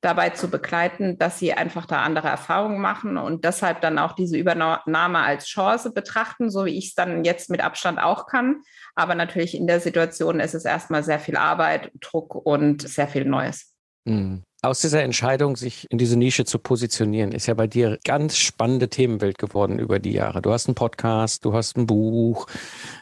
dabei 0.00 0.30
zu 0.30 0.48
begleiten, 0.48 1.18
dass 1.18 1.38
sie 1.38 1.52
einfach 1.52 1.86
da 1.86 2.02
andere 2.02 2.28
Erfahrungen 2.28 2.80
machen 2.80 3.18
und 3.18 3.44
deshalb 3.44 3.80
dann 3.82 3.98
auch 3.98 4.12
diese 4.12 4.36
Übernahme 4.36 5.18
als 5.18 5.46
Chance 5.46 5.92
betrachten, 5.92 6.50
so 6.50 6.64
wie 6.64 6.76
ich 6.76 6.88
es 6.88 6.94
dann 6.94 7.24
jetzt 7.24 7.50
mit 7.50 7.60
Abstand 7.60 8.00
auch 8.02 8.26
kann. 8.26 8.62
Aber 8.94 9.14
natürlich 9.14 9.54
in 9.54 9.66
der 9.66 9.80
Situation 9.80 10.40
ist 10.40 10.54
es 10.54 10.64
erstmal 10.64 11.02
sehr 11.02 11.18
viel 11.18 11.36
Arbeit, 11.36 11.92
Druck 12.00 12.34
und 12.34 12.88
sehr 12.88 13.08
viel 13.08 13.24
Neues. 13.24 13.74
Mhm. 14.04 14.42
Aus 14.62 14.82
dieser 14.82 15.02
Entscheidung, 15.02 15.56
sich 15.56 15.86
in 15.90 15.96
diese 15.96 16.18
Nische 16.18 16.44
zu 16.44 16.58
positionieren, 16.58 17.32
ist 17.32 17.46
ja 17.46 17.54
bei 17.54 17.66
dir 17.66 17.98
ganz 18.04 18.36
spannende 18.36 18.90
Themenwelt 18.90 19.38
geworden 19.38 19.78
über 19.78 19.98
die 19.98 20.12
Jahre. 20.12 20.42
Du 20.42 20.52
hast 20.52 20.68
einen 20.68 20.74
Podcast, 20.74 21.46
du 21.46 21.54
hast 21.54 21.78
ein 21.78 21.86
Buch, 21.86 22.46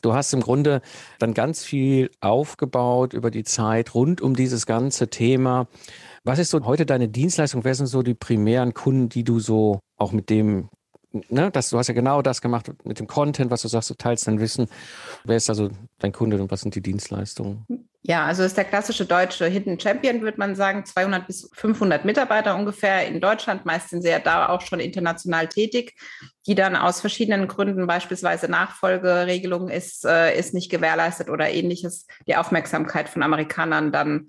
du 0.02 0.14
hast 0.14 0.33
im 0.35 0.40
Grunde 0.40 0.83
dann 1.19 1.35
ganz 1.35 1.64
viel 1.64 2.12
aufgebaut 2.21 3.12
über 3.12 3.33
die 3.33 3.43
Zeit 3.43 3.93
rund 3.95 4.21
um 4.21 4.37
dieses 4.37 4.67
ganze 4.67 5.09
Thema. 5.09 5.67
Was 6.29 6.39
ist 6.39 6.51
so 6.51 6.63
heute 6.67 6.85
deine 6.85 7.09
Dienstleistung? 7.09 7.65
Wer 7.65 7.75
sind 7.75 7.87
so 7.87 8.03
die 8.03 8.13
primären 8.13 8.75
Kunden, 8.75 9.09
die 9.09 9.25
du 9.25 9.41
so 9.41 9.81
auch 9.97 10.13
mit 10.13 10.29
dem, 10.29 10.69
ne, 11.11 11.51
das, 11.51 11.71
du 11.71 11.79
hast 11.79 11.89
ja 11.89 11.95
genau 11.95 12.21
das 12.21 12.43
gemacht 12.43 12.71
mit 12.85 12.99
dem 12.99 13.07
Content, 13.07 13.51
was 13.51 13.63
du 13.63 13.69
sagst, 13.69 13.89
du 13.89 13.95
teilst 13.95 14.27
dein 14.27 14.39
Wissen. 14.39 14.69
Wer 15.25 15.39
ist 15.39 15.49
also 15.49 15.71
dein 15.99 16.13
Kunde 16.13 16.39
und 16.39 16.51
was 16.51 16.61
sind 16.61 16.75
die 16.75 16.83
Dienstleistungen? 16.83 17.65
Ja, 18.03 18.27
also 18.27 18.43
ist 18.43 18.59
der 18.59 18.67
klassische 18.67 19.07
deutsche 19.07 19.47
Hidden 19.47 19.81
Champion, 19.81 20.21
würde 20.21 20.37
man 20.37 20.55
sagen, 20.55 20.85
200 20.85 21.27
bis 21.27 21.49
500 21.55 22.05
Mitarbeiter 22.05 22.57
ungefähr 22.57 23.09
in 23.09 23.23
Deutschland. 23.23 23.65
Meist 23.65 23.89
sind 23.89 24.03
sie 24.03 24.11
ja 24.11 24.19
da 24.19 24.51
auch 24.51 24.61
schon 24.61 24.81
international 24.81 25.49
tätig, 25.49 25.95
die 26.47 26.55
dann 26.55 26.77
aus 26.77 27.01
verschiedenen 27.01 27.49
Gründen, 27.49 27.87
beispielsweise 27.87 28.51
Nachfolgeregelung 28.51 29.71
ist, 29.71 30.05
äh, 30.05 30.39
ist 30.39 30.53
nicht 30.53 30.71
gewährleistet 30.71 31.31
oder 31.31 31.49
ähnliches, 31.49 32.07
die 32.27 32.37
Aufmerksamkeit 32.37 33.09
von 33.09 33.23
Amerikanern 33.23 33.93
dann 33.93 34.29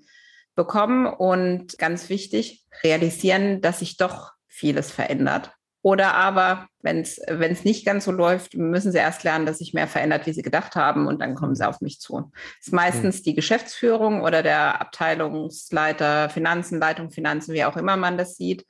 bekommen 0.60 1.06
und 1.06 1.78
ganz 1.78 2.10
wichtig, 2.10 2.66
realisieren, 2.84 3.62
dass 3.62 3.78
sich 3.78 3.96
doch 3.96 4.32
vieles 4.46 4.90
verändert. 4.90 5.52
Oder 5.82 6.12
aber, 6.14 6.66
wenn 6.82 7.00
es 7.00 7.64
nicht 7.64 7.86
ganz 7.86 8.04
so 8.04 8.12
läuft, 8.12 8.54
müssen 8.54 8.92
sie 8.92 8.98
erst 8.98 9.24
lernen, 9.24 9.46
dass 9.46 9.56
sich 9.56 9.72
mehr 9.72 9.88
verändert, 9.88 10.26
wie 10.26 10.34
sie 10.34 10.42
gedacht 10.42 10.76
haben, 10.76 11.06
und 11.06 11.22
dann 11.22 11.34
kommen 11.34 11.54
sie 11.54 11.66
auf 11.66 11.80
mich 11.80 12.00
zu. 12.00 12.30
Das 12.58 12.66
ist 12.66 12.72
meistens 12.74 13.22
die 13.22 13.34
Geschäftsführung 13.34 14.20
oder 14.20 14.42
der 14.42 14.78
Abteilungsleiter 14.82 16.28
Finanzen, 16.28 16.78
Leitung 16.78 17.10
Finanzen, 17.10 17.54
wie 17.54 17.64
auch 17.64 17.78
immer 17.78 17.96
man 17.96 18.18
das 18.18 18.36
sieht. 18.36 18.66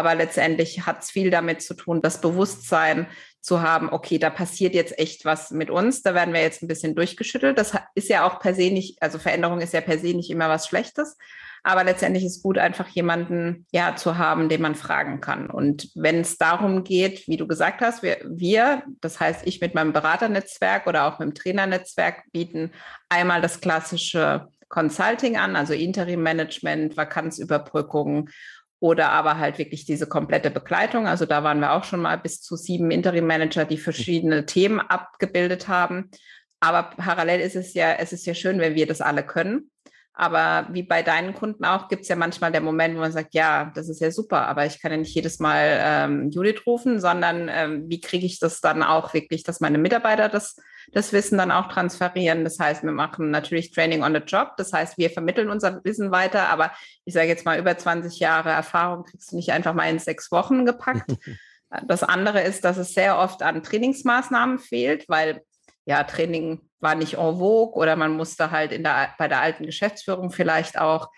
Aber 0.00 0.14
letztendlich 0.14 0.86
hat 0.86 1.02
es 1.02 1.10
viel 1.10 1.30
damit 1.30 1.60
zu 1.60 1.74
tun, 1.74 2.00
das 2.00 2.22
Bewusstsein 2.22 3.06
zu 3.42 3.60
haben, 3.60 3.92
okay, 3.92 4.18
da 4.18 4.30
passiert 4.30 4.74
jetzt 4.74 4.98
echt 4.98 5.26
was 5.26 5.50
mit 5.50 5.68
uns, 5.68 6.00
da 6.00 6.14
werden 6.14 6.32
wir 6.32 6.40
jetzt 6.40 6.62
ein 6.62 6.68
bisschen 6.68 6.94
durchgeschüttelt. 6.94 7.58
Das 7.58 7.74
ist 7.94 8.08
ja 8.08 8.26
auch 8.26 8.40
per 8.40 8.54
se 8.54 8.70
nicht, 8.70 9.02
also 9.02 9.18
Veränderung 9.18 9.60
ist 9.60 9.74
ja 9.74 9.82
per 9.82 9.98
se 9.98 10.14
nicht 10.14 10.30
immer 10.30 10.48
was 10.48 10.66
Schlechtes. 10.66 11.18
Aber 11.62 11.84
letztendlich 11.84 12.24
ist 12.24 12.42
gut, 12.42 12.56
einfach 12.56 12.88
jemanden 12.88 13.66
ja 13.72 13.94
zu 13.94 14.16
haben, 14.16 14.48
den 14.48 14.62
man 14.62 14.74
fragen 14.74 15.20
kann. 15.20 15.50
Und 15.50 15.90
wenn 15.94 16.20
es 16.20 16.38
darum 16.38 16.82
geht, 16.82 17.28
wie 17.28 17.36
du 17.36 17.46
gesagt 17.46 17.82
hast, 17.82 18.02
wir, 18.02 18.16
wir, 18.24 18.84
das 19.02 19.20
heißt 19.20 19.46
ich 19.46 19.60
mit 19.60 19.74
meinem 19.74 19.92
Beraternetzwerk 19.92 20.86
oder 20.86 21.04
auch 21.04 21.18
mit 21.18 21.28
dem 21.28 21.34
Trainernetzwerk 21.34 22.22
bieten 22.32 22.70
einmal 23.10 23.42
das 23.42 23.60
klassische 23.60 24.48
Consulting 24.70 25.36
an, 25.36 25.56
also 25.56 25.74
Interim 25.74 26.22
Management, 26.22 26.96
Vakanzüberbrückung 26.96 28.30
oder 28.80 29.10
aber 29.10 29.38
halt 29.38 29.58
wirklich 29.58 29.84
diese 29.84 30.06
komplette 30.06 30.50
Begleitung. 30.50 31.06
Also 31.06 31.26
da 31.26 31.44
waren 31.44 31.60
wir 31.60 31.72
auch 31.72 31.84
schon 31.84 32.00
mal 32.00 32.16
bis 32.16 32.40
zu 32.40 32.56
sieben 32.56 32.90
Interim-Manager, 32.90 33.66
die 33.66 33.78
verschiedene 33.78 34.46
Themen 34.46 34.80
abgebildet 34.80 35.68
haben. 35.68 36.10
Aber 36.60 36.90
parallel 36.96 37.40
ist 37.40 37.56
es 37.56 37.74
ja, 37.74 37.92
es 37.92 38.12
ist 38.12 38.26
ja 38.26 38.34
schön, 38.34 38.58
wenn 38.58 38.74
wir 38.74 38.86
das 38.86 39.00
alle 39.00 39.22
können. 39.22 39.70
Aber 40.12 40.66
wie 40.72 40.82
bei 40.82 41.02
deinen 41.02 41.34
Kunden 41.34 41.64
auch, 41.64 41.88
gibt 41.88 42.02
es 42.02 42.08
ja 42.08 42.16
manchmal 42.16 42.52
der 42.52 42.60
Moment, 42.60 42.96
wo 42.96 43.00
man 43.00 43.12
sagt, 43.12 43.32
ja, 43.32 43.72
das 43.74 43.88
ist 43.88 44.00
ja 44.00 44.10
super, 44.10 44.48
aber 44.48 44.66
ich 44.66 44.80
kann 44.80 44.90
ja 44.90 44.98
nicht 44.98 45.14
jedes 45.14 45.38
Mal 45.38 45.78
ähm, 45.80 46.30
Judith 46.30 46.66
rufen, 46.66 47.00
sondern 47.00 47.48
ähm, 47.48 47.88
wie 47.88 48.00
kriege 48.00 48.26
ich 48.26 48.38
das 48.38 48.60
dann 48.60 48.82
auch 48.82 49.14
wirklich, 49.14 49.44
dass 49.44 49.60
meine 49.60 49.78
Mitarbeiter 49.78 50.28
das, 50.28 50.56
das 50.92 51.12
Wissen 51.12 51.38
dann 51.38 51.52
auch 51.52 51.68
transferieren. 51.68 52.44
Das 52.44 52.58
heißt, 52.58 52.82
wir 52.82 52.92
machen 52.92 53.30
natürlich 53.30 53.70
Training 53.70 54.02
on 54.02 54.14
the 54.14 54.20
Job. 54.20 54.56
Das 54.56 54.72
heißt, 54.72 54.98
wir 54.98 55.10
vermitteln 55.10 55.48
unser 55.48 55.82
Wissen 55.84 56.10
weiter, 56.10 56.48
aber 56.48 56.72
ich 57.04 57.14
sage 57.14 57.28
jetzt 57.28 57.46
mal, 57.46 57.58
über 57.58 57.78
20 57.78 58.18
Jahre 58.18 58.50
Erfahrung 58.50 59.04
kriegst 59.04 59.32
du 59.32 59.36
nicht 59.36 59.52
einfach 59.52 59.74
mal 59.74 59.88
in 59.88 59.98
sechs 59.98 60.30
Wochen 60.30 60.66
gepackt. 60.66 61.12
Das 61.86 62.02
andere 62.02 62.42
ist, 62.42 62.64
dass 62.64 62.78
es 62.78 62.94
sehr 62.94 63.16
oft 63.16 63.44
an 63.44 63.62
Trainingsmaßnahmen 63.62 64.58
fehlt, 64.58 65.08
weil 65.08 65.42
ja, 65.84 66.04
Training 66.04 66.60
war 66.80 66.94
nicht 66.94 67.14
en 67.14 67.38
vogue 67.38 67.74
oder 67.74 67.96
man 67.96 68.12
musste 68.12 68.50
halt 68.50 68.72
in 68.72 68.82
der, 68.82 69.14
bei 69.18 69.28
der 69.28 69.40
alten 69.40 69.66
Geschäftsführung 69.66 70.30
vielleicht 70.30 70.78
auch 70.78 71.10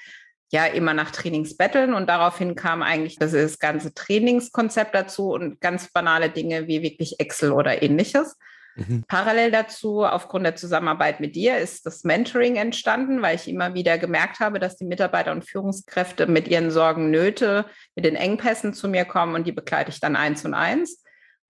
ja 0.50 0.66
immer 0.66 0.92
nach 0.92 1.10
Trainings 1.10 1.56
betteln 1.56 1.94
und 1.94 2.08
daraufhin 2.08 2.54
kam 2.54 2.82
eigentlich 2.82 3.16
das, 3.18 3.32
das 3.32 3.58
ganze 3.58 3.94
Trainingskonzept 3.94 4.94
dazu 4.94 5.30
und 5.30 5.60
ganz 5.60 5.90
banale 5.90 6.28
Dinge 6.28 6.66
wie 6.68 6.82
wirklich 6.82 7.20
Excel 7.20 7.52
oder 7.52 7.82
ähnliches. 7.82 8.36
Mhm. 8.74 9.04
Parallel 9.06 9.50
dazu, 9.50 10.04
aufgrund 10.04 10.44
der 10.44 10.56
Zusammenarbeit 10.56 11.20
mit 11.20 11.36
dir, 11.36 11.58
ist 11.58 11.86
das 11.86 12.04
Mentoring 12.04 12.56
entstanden, 12.56 13.22
weil 13.22 13.36
ich 13.36 13.48
immer 13.48 13.74
wieder 13.74 13.98
gemerkt 13.98 14.40
habe, 14.40 14.58
dass 14.58 14.76
die 14.76 14.84
Mitarbeiter 14.84 15.32
und 15.32 15.48
Führungskräfte 15.48 16.26
mit 16.26 16.48
ihren 16.48 16.70
Sorgen, 16.70 17.10
Nöte, 17.10 17.66
mit 17.94 18.04
den 18.04 18.16
Engpässen 18.16 18.74
zu 18.74 18.88
mir 18.88 19.04
kommen 19.04 19.34
und 19.34 19.46
die 19.46 19.52
begleite 19.52 19.90
ich 19.90 20.00
dann 20.00 20.16
eins 20.16 20.44
und 20.44 20.54
eins 20.54 21.02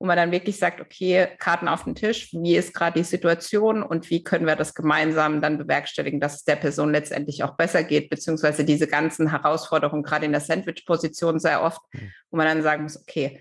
wo 0.02 0.06
man 0.06 0.16
dann 0.16 0.32
wirklich 0.32 0.58
sagt, 0.58 0.80
okay, 0.80 1.28
Karten 1.38 1.68
auf 1.68 1.84
den 1.84 1.94
Tisch, 1.94 2.32
wie 2.32 2.56
ist 2.56 2.74
gerade 2.74 2.98
die 2.98 3.04
Situation 3.04 3.84
und 3.84 4.10
wie 4.10 4.24
können 4.24 4.46
wir 4.48 4.56
das 4.56 4.74
gemeinsam 4.74 5.40
dann 5.40 5.58
bewerkstelligen, 5.58 6.18
dass 6.18 6.34
es 6.34 6.44
der 6.44 6.56
Person 6.56 6.90
letztendlich 6.90 7.44
auch 7.44 7.54
besser 7.54 7.84
geht, 7.84 8.10
beziehungsweise 8.10 8.64
diese 8.64 8.88
ganzen 8.88 9.30
Herausforderungen, 9.30 10.02
gerade 10.02 10.26
in 10.26 10.32
der 10.32 10.40
Sandwich-Position 10.40 11.38
sehr 11.38 11.62
oft, 11.62 11.80
wo 12.32 12.36
man 12.36 12.48
dann 12.48 12.64
sagen 12.64 12.82
muss, 12.82 13.00
okay, 13.00 13.40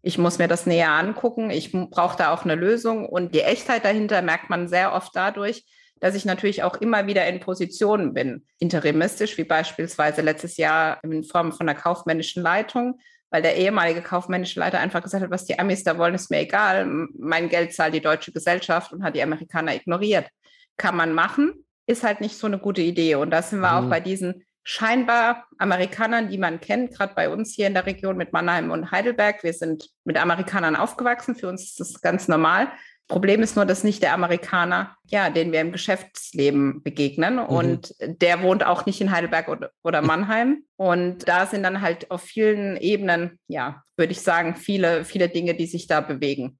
ich 0.00 0.16
muss 0.16 0.38
mir 0.38 0.48
das 0.48 0.64
näher 0.64 0.92
angucken, 0.92 1.50
ich 1.50 1.72
brauche 1.72 2.16
da 2.16 2.32
auch 2.32 2.42
eine 2.42 2.54
Lösung 2.54 3.04
und 3.04 3.34
die 3.34 3.42
Echtheit 3.42 3.84
dahinter 3.84 4.22
merkt 4.22 4.48
man 4.48 4.66
sehr 4.66 4.94
oft 4.94 5.14
dadurch, 5.14 5.66
dass 6.00 6.14
ich 6.14 6.24
natürlich 6.24 6.62
auch 6.62 6.76
immer 6.76 7.06
wieder 7.06 7.26
in 7.26 7.40
Positionen 7.40 8.14
bin, 8.14 8.46
interimistisch, 8.58 9.36
wie 9.36 9.44
beispielsweise 9.44 10.22
letztes 10.22 10.56
Jahr 10.56 11.04
in 11.04 11.22
Form 11.22 11.52
von 11.52 11.68
einer 11.68 11.78
kaufmännischen 11.78 12.42
Leitung, 12.42 12.98
weil 13.30 13.42
der 13.42 13.56
ehemalige 13.56 14.02
kaufmännische 14.02 14.60
Leiter 14.60 14.80
einfach 14.80 15.02
gesagt 15.02 15.22
hat, 15.22 15.30
was 15.30 15.44
die 15.44 15.58
Amis 15.58 15.84
da 15.84 15.98
wollen, 15.98 16.14
ist 16.14 16.30
mir 16.30 16.40
egal. 16.40 16.86
Mein 17.18 17.48
Geld 17.48 17.74
zahlt 17.74 17.94
die 17.94 18.00
deutsche 18.00 18.32
Gesellschaft 18.32 18.92
und 18.92 19.02
hat 19.02 19.14
die 19.14 19.22
Amerikaner 19.22 19.74
ignoriert. 19.74 20.28
Kann 20.76 20.96
man 20.96 21.12
machen, 21.12 21.64
ist 21.86 22.04
halt 22.04 22.20
nicht 22.20 22.36
so 22.36 22.46
eine 22.46 22.58
gute 22.58 22.82
Idee. 22.82 23.16
Und 23.16 23.30
da 23.30 23.42
sind 23.42 23.60
wir 23.60 23.80
mhm. 23.80 23.86
auch 23.86 23.90
bei 23.90 24.00
diesen 24.00 24.46
scheinbar 24.62 25.46
Amerikanern, 25.56 26.28
die 26.28 26.38
man 26.38 26.60
kennt, 26.60 26.94
gerade 26.94 27.14
bei 27.14 27.30
uns 27.30 27.54
hier 27.54 27.66
in 27.66 27.74
der 27.74 27.86
Region 27.86 28.18
mit 28.18 28.32
Mannheim 28.32 28.70
und 28.70 28.90
Heidelberg. 28.90 29.42
Wir 29.42 29.54
sind 29.54 29.88
mit 30.04 30.18
Amerikanern 30.18 30.76
aufgewachsen. 30.76 31.34
Für 31.34 31.48
uns 31.48 31.64
ist 31.64 31.80
das 31.80 32.00
ganz 32.00 32.28
normal. 32.28 32.70
Problem 33.08 33.42
ist 33.42 33.56
nur, 33.56 33.64
dass 33.64 33.84
nicht 33.84 34.02
der 34.02 34.12
Amerikaner, 34.12 34.94
ja, 35.06 35.30
den 35.30 35.50
wir 35.50 35.62
im 35.62 35.72
Geschäftsleben 35.72 36.82
begegnen. 36.82 37.34
Mhm. 37.36 37.40
Und 37.40 37.94
der 38.00 38.42
wohnt 38.42 38.64
auch 38.64 38.84
nicht 38.84 39.00
in 39.00 39.10
Heidelberg 39.10 39.48
oder, 39.48 39.70
oder 39.82 40.02
Mannheim. 40.02 40.64
Und 40.76 41.26
da 41.26 41.46
sind 41.46 41.62
dann 41.62 41.80
halt 41.80 42.10
auf 42.10 42.22
vielen 42.22 42.76
Ebenen, 42.76 43.38
ja, 43.48 43.82
würde 43.96 44.12
ich 44.12 44.20
sagen, 44.20 44.54
viele, 44.54 45.06
viele 45.06 45.30
Dinge, 45.30 45.54
die 45.54 45.66
sich 45.66 45.86
da 45.86 46.02
bewegen. 46.02 46.58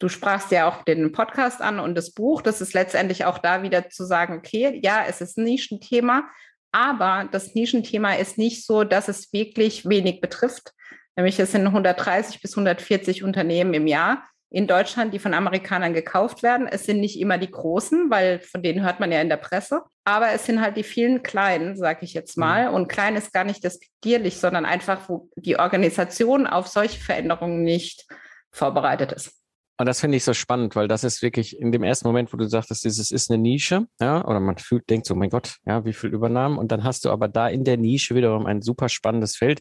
Du 0.00 0.08
sprachst 0.08 0.50
ja 0.50 0.68
auch 0.68 0.82
den 0.82 1.12
Podcast 1.12 1.62
an 1.62 1.78
und 1.78 1.94
das 1.94 2.12
Buch. 2.12 2.42
Das 2.42 2.60
ist 2.60 2.74
letztendlich 2.74 3.24
auch 3.24 3.38
da 3.38 3.62
wieder 3.62 3.88
zu 3.88 4.04
sagen, 4.04 4.36
okay, 4.36 4.80
ja, 4.82 5.04
es 5.08 5.20
ist 5.20 5.38
ein 5.38 5.44
Nischenthema, 5.44 6.24
aber 6.72 7.28
das 7.30 7.54
Nischenthema 7.54 8.14
ist 8.14 8.36
nicht 8.36 8.66
so, 8.66 8.82
dass 8.82 9.06
es 9.06 9.32
wirklich 9.32 9.88
wenig 9.88 10.20
betrifft. 10.20 10.72
Nämlich 11.14 11.38
es 11.38 11.52
sind 11.52 11.68
130 11.68 12.42
bis 12.42 12.52
140 12.54 13.22
Unternehmen 13.22 13.72
im 13.74 13.86
Jahr 13.86 14.24
in 14.54 14.68
Deutschland, 14.68 15.12
die 15.12 15.18
von 15.18 15.34
Amerikanern 15.34 15.94
gekauft 15.94 16.44
werden. 16.44 16.68
Es 16.68 16.84
sind 16.84 17.00
nicht 17.00 17.18
immer 17.18 17.38
die 17.38 17.50
großen, 17.50 18.08
weil 18.08 18.38
von 18.38 18.62
denen 18.62 18.84
hört 18.84 19.00
man 19.00 19.10
ja 19.10 19.20
in 19.20 19.28
der 19.28 19.36
Presse. 19.36 19.82
Aber 20.04 20.30
es 20.30 20.46
sind 20.46 20.60
halt 20.60 20.76
die 20.76 20.84
vielen 20.84 21.24
kleinen, 21.24 21.76
sage 21.76 22.04
ich 22.04 22.14
jetzt 22.14 22.38
mal. 22.38 22.68
Mhm. 22.68 22.74
Und 22.74 22.88
klein 22.88 23.16
ist 23.16 23.32
gar 23.32 23.42
nicht 23.42 23.64
despektierlich, 23.64 24.38
sondern 24.38 24.64
einfach, 24.64 25.08
wo 25.08 25.28
die 25.34 25.58
Organisation 25.58 26.46
auf 26.46 26.68
solche 26.68 27.00
Veränderungen 27.00 27.64
nicht 27.64 28.06
vorbereitet 28.52 29.10
ist. 29.10 29.43
Und 29.76 29.86
das 29.86 30.00
finde 30.00 30.16
ich 30.16 30.24
so 30.24 30.34
spannend, 30.34 30.76
weil 30.76 30.86
das 30.86 31.02
ist 31.02 31.20
wirklich 31.20 31.58
in 31.58 31.72
dem 31.72 31.82
ersten 31.82 32.06
Moment, 32.06 32.32
wo 32.32 32.36
du 32.36 32.48
sagtest, 32.48 32.84
dieses 32.84 33.10
ist 33.10 33.30
eine 33.30 33.42
Nische, 33.42 33.86
ja, 34.00 34.24
oder 34.24 34.38
man 34.38 34.56
fühlt, 34.56 34.88
denkt 34.88 35.06
so, 35.06 35.16
mein 35.16 35.30
Gott, 35.30 35.56
ja, 35.66 35.84
wie 35.84 35.92
viel 35.92 36.10
Übernahmen. 36.10 36.58
Und 36.58 36.70
dann 36.70 36.84
hast 36.84 37.04
du 37.04 37.10
aber 37.10 37.26
da 37.26 37.48
in 37.48 37.64
der 37.64 37.76
Nische 37.76 38.14
wiederum 38.14 38.46
ein 38.46 38.62
super 38.62 38.88
spannendes 38.88 39.36
Feld, 39.36 39.60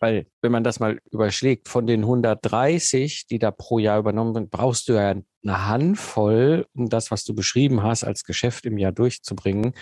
weil 0.00 0.26
wenn 0.40 0.52
man 0.52 0.64
das 0.64 0.80
mal 0.80 0.98
überschlägt, 1.10 1.68
von 1.68 1.86
den 1.86 2.00
130, 2.00 3.26
die 3.26 3.38
da 3.38 3.50
pro 3.50 3.78
Jahr 3.78 3.98
übernommen 3.98 4.34
sind, 4.34 4.50
brauchst 4.50 4.88
du 4.88 4.94
ja 4.94 5.14
eine 5.42 5.66
Handvoll, 5.66 6.66
um 6.74 6.88
das, 6.88 7.10
was 7.10 7.24
du 7.24 7.34
beschrieben 7.34 7.82
hast, 7.82 8.04
als 8.04 8.24
Geschäft 8.24 8.66
im 8.66 8.78
Jahr 8.78 8.92
durchzubringen. 8.92 9.72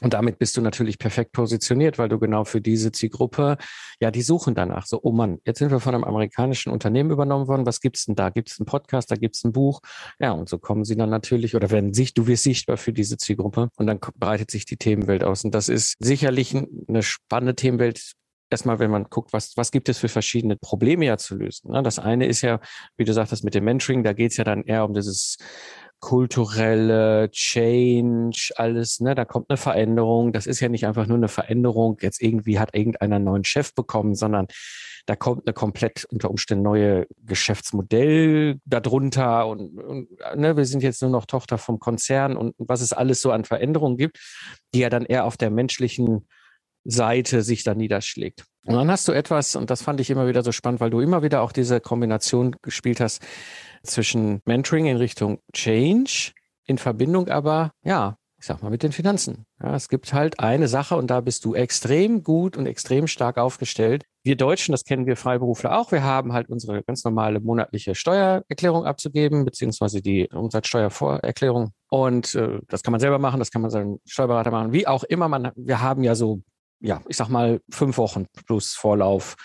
Und 0.00 0.14
damit 0.14 0.38
bist 0.38 0.56
du 0.56 0.60
natürlich 0.60 0.98
perfekt 0.98 1.32
positioniert, 1.32 1.98
weil 1.98 2.08
du 2.08 2.18
genau 2.18 2.44
für 2.44 2.60
diese 2.60 2.92
Zielgruppe, 2.92 3.56
ja, 4.00 4.10
die 4.10 4.22
suchen 4.22 4.54
danach. 4.54 4.86
So, 4.86 5.00
oh 5.02 5.12
Mann, 5.12 5.38
jetzt 5.44 5.58
sind 5.58 5.70
wir 5.70 5.80
von 5.80 5.94
einem 5.94 6.04
amerikanischen 6.04 6.70
Unternehmen 6.70 7.10
übernommen 7.10 7.48
worden. 7.48 7.66
Was 7.66 7.80
gibt's 7.80 8.06
denn 8.06 8.14
da? 8.14 8.30
Gibt's 8.30 8.58
einen 8.58 8.66
Podcast? 8.66 9.10
Da 9.10 9.16
gibt's 9.16 9.44
ein 9.44 9.52
Buch? 9.52 9.80
Ja, 10.18 10.32
und 10.32 10.48
so 10.48 10.58
kommen 10.58 10.84
sie 10.84 10.96
dann 10.96 11.10
natürlich 11.10 11.54
oder 11.56 11.70
werden 11.70 11.94
sich, 11.94 12.14
du 12.14 12.26
wirst 12.26 12.44
sichtbar 12.44 12.76
für 12.76 12.92
diese 12.92 13.16
Zielgruppe 13.16 13.68
und 13.76 13.86
dann 13.86 13.98
breitet 14.16 14.50
sich 14.50 14.66
die 14.66 14.76
Themenwelt 14.76 15.24
aus. 15.24 15.44
Und 15.44 15.54
das 15.54 15.68
ist 15.68 15.94
sicherlich 15.98 16.54
eine 16.88 17.02
spannende 17.02 17.54
Themenwelt, 17.54 18.12
erstmal, 18.50 18.78
wenn 18.78 18.90
man 18.90 19.04
guckt, 19.04 19.32
was, 19.32 19.56
was 19.56 19.70
gibt 19.70 19.88
es 19.88 19.98
für 19.98 20.08
verschiedene 20.08 20.56
Probleme 20.56 21.06
ja 21.06 21.16
zu 21.16 21.36
lösen. 21.36 21.72
Ne? 21.72 21.82
Das 21.82 21.98
eine 21.98 22.26
ist 22.26 22.42
ja, 22.42 22.60
wie 22.96 23.04
du 23.04 23.12
sagtest, 23.12 23.44
mit 23.44 23.54
dem 23.54 23.64
Mentoring, 23.64 24.02
da 24.02 24.12
geht 24.12 24.32
es 24.32 24.36
ja 24.36 24.44
dann 24.44 24.62
eher 24.62 24.84
um 24.84 24.94
dieses 24.94 25.36
kulturelle 26.00 27.28
Change, 27.32 28.52
alles, 28.56 29.00
ne, 29.00 29.14
da 29.14 29.24
kommt 29.24 29.50
eine 29.50 29.56
Veränderung. 29.56 30.32
Das 30.32 30.46
ist 30.46 30.60
ja 30.60 30.68
nicht 30.68 30.86
einfach 30.86 31.06
nur 31.06 31.16
eine 31.16 31.28
Veränderung. 31.28 31.98
Jetzt 32.00 32.22
irgendwie 32.22 32.58
hat 32.58 32.74
irgendeiner 32.74 33.16
einen 33.16 33.24
neuen 33.24 33.44
Chef 33.44 33.74
bekommen, 33.74 34.14
sondern 34.14 34.46
da 35.06 35.16
kommt 35.16 35.46
eine 35.46 35.54
komplett 35.54 36.04
unter 36.04 36.30
Umständen 36.30 36.62
neue 36.62 37.06
Geschäftsmodell 37.24 38.60
darunter 38.64 39.48
und, 39.48 39.78
und 39.80 40.08
ne, 40.36 40.56
wir 40.56 40.66
sind 40.66 40.82
jetzt 40.82 41.02
nur 41.02 41.10
noch 41.10 41.24
Tochter 41.24 41.58
vom 41.58 41.78
Konzern 41.78 42.36
und 42.36 42.54
was 42.58 42.80
es 42.80 42.92
alles 42.92 43.20
so 43.20 43.32
an 43.32 43.44
Veränderungen 43.44 43.96
gibt, 43.96 44.18
die 44.74 44.80
ja 44.80 44.90
dann 44.90 45.06
eher 45.06 45.24
auf 45.24 45.36
der 45.36 45.50
menschlichen 45.50 46.28
Seite 46.88 47.42
sich 47.42 47.64
da 47.64 47.74
niederschlägt. 47.74 48.44
Und 48.64 48.74
dann 48.74 48.90
hast 48.90 49.06
du 49.08 49.12
etwas, 49.12 49.56
und 49.56 49.70
das 49.70 49.82
fand 49.82 50.00
ich 50.00 50.10
immer 50.10 50.26
wieder 50.26 50.42
so 50.42 50.52
spannend, 50.52 50.80
weil 50.80 50.90
du 50.90 51.00
immer 51.00 51.22
wieder 51.22 51.42
auch 51.42 51.52
diese 51.52 51.80
Kombination 51.80 52.56
gespielt 52.62 53.00
hast 53.00 53.22
zwischen 53.82 54.40
Mentoring 54.44 54.86
in 54.86 54.96
Richtung 54.96 55.38
Change, 55.52 56.32
in 56.64 56.78
Verbindung 56.78 57.28
aber, 57.28 57.70
ja, 57.82 58.16
ich 58.38 58.46
sag 58.46 58.62
mal, 58.62 58.70
mit 58.70 58.82
den 58.82 58.92
Finanzen. 58.92 59.44
Ja, 59.60 59.74
es 59.74 59.88
gibt 59.88 60.12
halt 60.12 60.38
eine 60.38 60.68
Sache 60.68 60.96
und 60.96 61.08
da 61.08 61.20
bist 61.20 61.44
du 61.44 61.54
extrem 61.54 62.22
gut 62.22 62.56
und 62.56 62.66
extrem 62.66 63.06
stark 63.06 63.36
aufgestellt. 63.36 64.04
Wir 64.22 64.36
Deutschen, 64.36 64.72
das 64.72 64.84
kennen 64.84 65.06
wir 65.06 65.16
Freiberufler 65.16 65.78
auch, 65.78 65.90
wir 65.90 66.04
haben 66.04 66.32
halt 66.32 66.48
unsere 66.48 66.82
ganz 66.82 67.04
normale 67.04 67.40
monatliche 67.40 67.94
Steuererklärung 67.94 68.84
abzugeben, 68.84 69.44
beziehungsweise 69.44 70.02
die 70.02 70.28
Umsatzsteuervorerklärung. 70.28 71.72
Und 71.88 72.34
äh, 72.34 72.60
das 72.68 72.82
kann 72.82 72.92
man 72.92 73.00
selber 73.00 73.18
machen, 73.18 73.40
das 73.40 73.50
kann 73.50 73.62
man 73.62 73.70
seinen 73.70 73.98
Steuerberater 74.06 74.50
machen, 74.50 74.72
wie 74.72 74.86
auch 74.86 75.04
immer. 75.04 75.28
Man, 75.28 75.50
wir 75.56 75.80
haben 75.80 76.04
ja 76.04 76.14
so 76.14 76.42
ja, 76.80 77.00
ich 77.08 77.16
sag 77.16 77.28
mal, 77.28 77.60
fünf 77.70 77.98
Wochen 77.98 78.26
plus 78.46 78.74
Vorlauf 78.74 79.36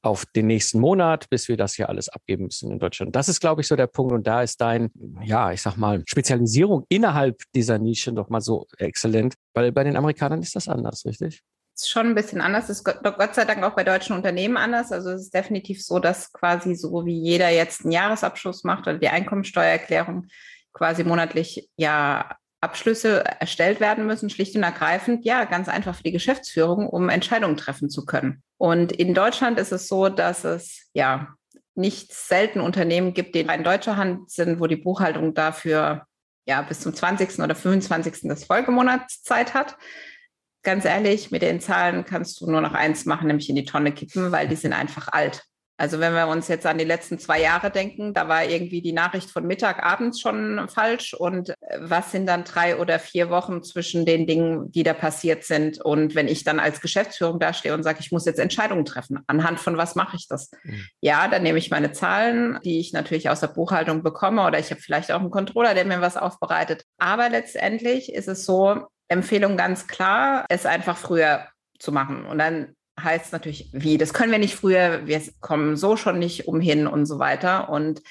auf 0.00 0.24
den 0.26 0.46
nächsten 0.46 0.78
Monat, 0.78 1.28
bis 1.28 1.48
wir 1.48 1.56
das 1.56 1.74
hier 1.74 1.88
alles 1.88 2.08
abgeben 2.08 2.44
müssen 2.44 2.70
in 2.70 2.78
Deutschland. 2.78 3.16
Das 3.16 3.28
ist, 3.28 3.40
glaube 3.40 3.62
ich, 3.62 3.66
so 3.66 3.74
der 3.74 3.88
Punkt. 3.88 4.12
Und 4.12 4.26
da 4.26 4.42
ist 4.42 4.60
dein, 4.60 4.90
ja, 5.22 5.52
ich 5.52 5.60
sag 5.60 5.76
mal, 5.76 6.02
Spezialisierung 6.06 6.84
innerhalb 6.88 7.42
dieser 7.54 7.78
Nische 7.78 8.12
doch 8.12 8.28
mal 8.28 8.40
so 8.40 8.66
exzellent, 8.78 9.34
weil 9.54 9.72
bei 9.72 9.84
den 9.84 9.96
Amerikanern 9.96 10.40
ist 10.40 10.54
das 10.54 10.68
anders, 10.68 11.04
richtig? 11.04 11.42
ist 11.78 11.90
schon 11.90 12.08
ein 12.08 12.14
bisschen 12.14 12.40
anders. 12.40 12.66
Das 12.66 12.78
ist 12.78 12.84
Gott 12.84 13.34
sei 13.34 13.44
Dank 13.44 13.62
auch 13.62 13.74
bei 13.74 13.84
deutschen 13.84 14.16
Unternehmen 14.16 14.56
anders. 14.56 14.92
Also 14.92 15.10
es 15.10 15.22
ist 15.22 15.34
definitiv 15.34 15.84
so, 15.84 15.98
dass 15.98 16.32
quasi 16.32 16.74
so 16.74 17.06
wie 17.06 17.18
jeder 17.18 17.50
jetzt 17.50 17.82
einen 17.82 17.92
Jahresabschluss 17.92 18.64
macht 18.64 18.88
oder 18.88 18.98
die 18.98 19.08
Einkommensteuererklärung 19.08 20.26
quasi 20.72 21.04
monatlich 21.04 21.68
ja 21.76 22.36
Abschlüsse 22.60 23.24
erstellt 23.24 23.80
werden 23.80 24.06
müssen, 24.06 24.30
schlicht 24.30 24.56
und 24.56 24.62
ergreifend, 24.62 25.24
ja, 25.24 25.44
ganz 25.44 25.68
einfach 25.68 25.94
für 25.94 26.02
die 26.02 26.12
Geschäftsführung, 26.12 26.88
um 26.88 27.08
Entscheidungen 27.08 27.56
treffen 27.56 27.88
zu 27.88 28.04
können. 28.04 28.42
Und 28.56 28.92
in 28.92 29.14
Deutschland 29.14 29.58
ist 29.58 29.72
es 29.72 29.86
so, 29.86 30.08
dass 30.08 30.44
es 30.44 30.88
ja 30.92 31.34
nicht 31.74 32.12
selten 32.12 32.60
Unternehmen 32.60 33.14
gibt, 33.14 33.34
die 33.36 33.40
in 33.40 33.64
deutscher 33.64 33.96
Hand 33.96 34.30
sind, 34.30 34.58
wo 34.58 34.66
die 34.66 34.76
Buchhaltung 34.76 35.34
dafür 35.34 36.06
ja 36.46 36.62
bis 36.62 36.80
zum 36.80 36.92
20. 36.92 37.38
oder 37.38 37.54
25. 37.54 38.22
des 38.22 38.44
Folgemonats 38.44 39.22
Zeit 39.22 39.54
hat. 39.54 39.76
Ganz 40.64 40.84
ehrlich, 40.84 41.30
mit 41.30 41.42
den 41.42 41.60
Zahlen 41.60 42.04
kannst 42.04 42.40
du 42.40 42.50
nur 42.50 42.60
noch 42.60 42.74
eins 42.74 43.04
machen, 43.04 43.28
nämlich 43.28 43.48
in 43.48 43.54
die 43.54 43.64
Tonne 43.64 43.92
kippen, 43.92 44.32
weil 44.32 44.48
die 44.48 44.56
sind 44.56 44.72
einfach 44.72 45.08
alt. 45.12 45.44
Also 45.78 46.00
wenn 46.00 46.12
wir 46.12 46.26
uns 46.26 46.48
jetzt 46.48 46.66
an 46.66 46.76
die 46.76 46.84
letzten 46.84 47.20
zwei 47.20 47.40
Jahre 47.40 47.70
denken, 47.70 48.12
da 48.12 48.28
war 48.28 48.44
irgendwie 48.44 48.82
die 48.82 48.92
Nachricht 48.92 49.30
von 49.30 49.46
Mittag, 49.46 49.80
abends 49.84 50.20
schon 50.20 50.68
falsch. 50.68 51.14
Und 51.14 51.50
äh, 51.50 51.54
was 51.80 52.10
sind 52.10 52.26
dann 52.26 52.42
drei 52.42 52.76
oder 52.76 52.98
vier 52.98 53.30
Wochen 53.30 53.62
zwischen 53.62 54.04
den 54.04 54.26
Dingen, 54.26 54.72
die 54.72 54.82
da 54.82 54.92
passiert 54.92 55.44
sind? 55.44 55.80
Und 55.80 56.16
wenn 56.16 56.26
ich 56.26 56.42
dann 56.42 56.58
als 56.58 56.80
Geschäftsführung 56.80 57.38
dastehe 57.38 57.72
und 57.72 57.84
sage, 57.84 58.00
ich 58.00 58.10
muss 58.10 58.26
jetzt 58.26 58.40
Entscheidungen 58.40 58.84
treffen, 58.84 59.20
anhand 59.28 59.60
von 59.60 59.76
was 59.76 59.94
mache 59.94 60.16
ich 60.16 60.26
das? 60.26 60.50
Mhm. 60.64 60.84
Ja, 61.00 61.28
dann 61.28 61.44
nehme 61.44 61.58
ich 61.58 61.70
meine 61.70 61.92
Zahlen, 61.92 62.58
die 62.64 62.80
ich 62.80 62.92
natürlich 62.92 63.30
aus 63.30 63.40
der 63.40 63.46
Buchhaltung 63.46 64.02
bekomme, 64.02 64.44
oder 64.44 64.58
ich 64.58 64.72
habe 64.72 64.80
vielleicht 64.80 65.12
auch 65.12 65.20
einen 65.20 65.30
Controller, 65.30 65.74
der 65.74 65.84
mir 65.84 66.00
was 66.00 66.16
aufbereitet. 66.16 66.82
Aber 66.98 67.28
letztendlich 67.28 68.12
ist 68.12 68.26
es 68.26 68.44
so, 68.44 68.88
Empfehlung 69.06 69.56
ganz 69.56 69.86
klar, 69.86 70.44
es 70.48 70.66
einfach 70.66 70.96
früher 70.96 71.46
zu 71.78 71.92
machen. 71.92 72.26
Und 72.26 72.38
dann 72.38 72.74
heißt 73.02 73.32
natürlich, 73.32 73.70
wie, 73.72 73.98
das 73.98 74.12
können 74.12 74.32
wir 74.32 74.38
nicht 74.38 74.54
früher, 74.54 75.06
wir 75.06 75.22
kommen 75.40 75.76
so 75.76 75.96
schon 75.96 76.18
nicht 76.18 76.48
umhin 76.48 76.86
und 76.86 77.06
so 77.06 77.18
weiter. 77.18 77.68
Und 77.70 78.02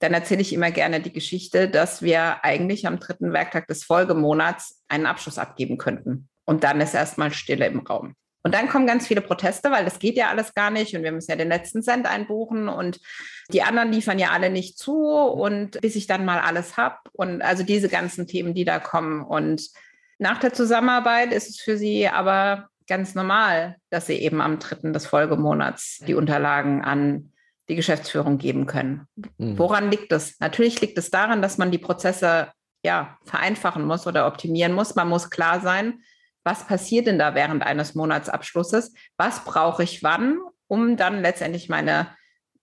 dann 0.00 0.12
erzähle 0.14 0.40
ich 0.40 0.52
immer 0.52 0.70
gerne 0.70 1.00
die 1.00 1.12
Geschichte, 1.12 1.68
dass 1.68 2.02
wir 2.02 2.44
eigentlich 2.44 2.86
am 2.86 2.98
dritten 2.98 3.32
Werktag 3.32 3.66
des 3.68 3.84
Folgemonats 3.84 4.82
einen 4.88 5.06
Abschluss 5.06 5.38
abgeben 5.38 5.78
könnten. 5.78 6.28
Und 6.44 6.64
dann 6.64 6.80
ist 6.80 6.94
erstmal 6.94 7.32
Stille 7.32 7.66
im 7.66 7.80
Raum. 7.80 8.14
Und 8.42 8.54
dann 8.54 8.68
kommen 8.68 8.86
ganz 8.86 9.06
viele 9.06 9.22
Proteste, 9.22 9.70
weil 9.70 9.86
das 9.86 9.98
geht 9.98 10.18
ja 10.18 10.28
alles 10.28 10.52
gar 10.52 10.70
nicht 10.70 10.94
und 10.94 11.02
wir 11.02 11.12
müssen 11.12 11.30
ja 11.30 11.36
den 11.36 11.48
letzten 11.48 11.82
Cent 11.82 12.06
einbuchen 12.06 12.68
und 12.68 13.00
die 13.48 13.62
anderen 13.62 13.90
liefern 13.90 14.18
ja 14.18 14.32
alle 14.32 14.50
nicht 14.50 14.76
zu 14.78 14.94
und 14.94 15.80
bis 15.80 15.96
ich 15.96 16.06
dann 16.06 16.26
mal 16.26 16.40
alles 16.40 16.76
habe 16.76 16.98
und 17.12 17.40
also 17.40 17.62
diese 17.62 17.88
ganzen 17.88 18.26
Themen, 18.26 18.52
die 18.52 18.66
da 18.66 18.80
kommen. 18.80 19.22
Und 19.22 19.70
nach 20.18 20.40
der 20.40 20.52
Zusammenarbeit 20.52 21.32
ist 21.32 21.48
es 21.48 21.58
für 21.58 21.78
sie 21.78 22.06
aber 22.06 22.68
ganz 22.86 23.14
normal, 23.14 23.76
dass 23.90 24.06
sie 24.06 24.14
eben 24.14 24.40
am 24.40 24.58
dritten 24.58 24.92
des 24.92 25.06
Folgemonats 25.06 25.98
die 26.06 26.14
Unterlagen 26.14 26.82
an 26.82 27.32
die 27.68 27.76
Geschäftsführung 27.76 28.38
geben 28.38 28.66
können. 28.66 29.06
Mhm. 29.38 29.58
Woran 29.58 29.90
liegt 29.90 30.12
es? 30.12 30.38
Natürlich 30.40 30.80
liegt 30.80 30.98
es 30.98 31.10
daran, 31.10 31.40
dass 31.40 31.58
man 31.58 31.70
die 31.70 31.78
Prozesse 31.78 32.48
ja 32.84 33.18
vereinfachen 33.24 33.86
muss 33.86 34.06
oder 34.06 34.26
optimieren 34.26 34.72
muss. 34.72 34.94
Man 34.94 35.08
muss 35.08 35.30
klar 35.30 35.60
sein, 35.60 36.00
was 36.44 36.66
passiert 36.66 37.06
denn 37.06 37.18
da 37.18 37.34
während 37.34 37.62
eines 37.62 37.94
Monatsabschlusses? 37.94 38.92
Was 39.16 39.44
brauche 39.44 39.82
ich 39.82 40.02
wann, 40.02 40.38
um 40.66 40.96
dann 40.96 41.22
letztendlich 41.22 41.70
meine 41.70 42.08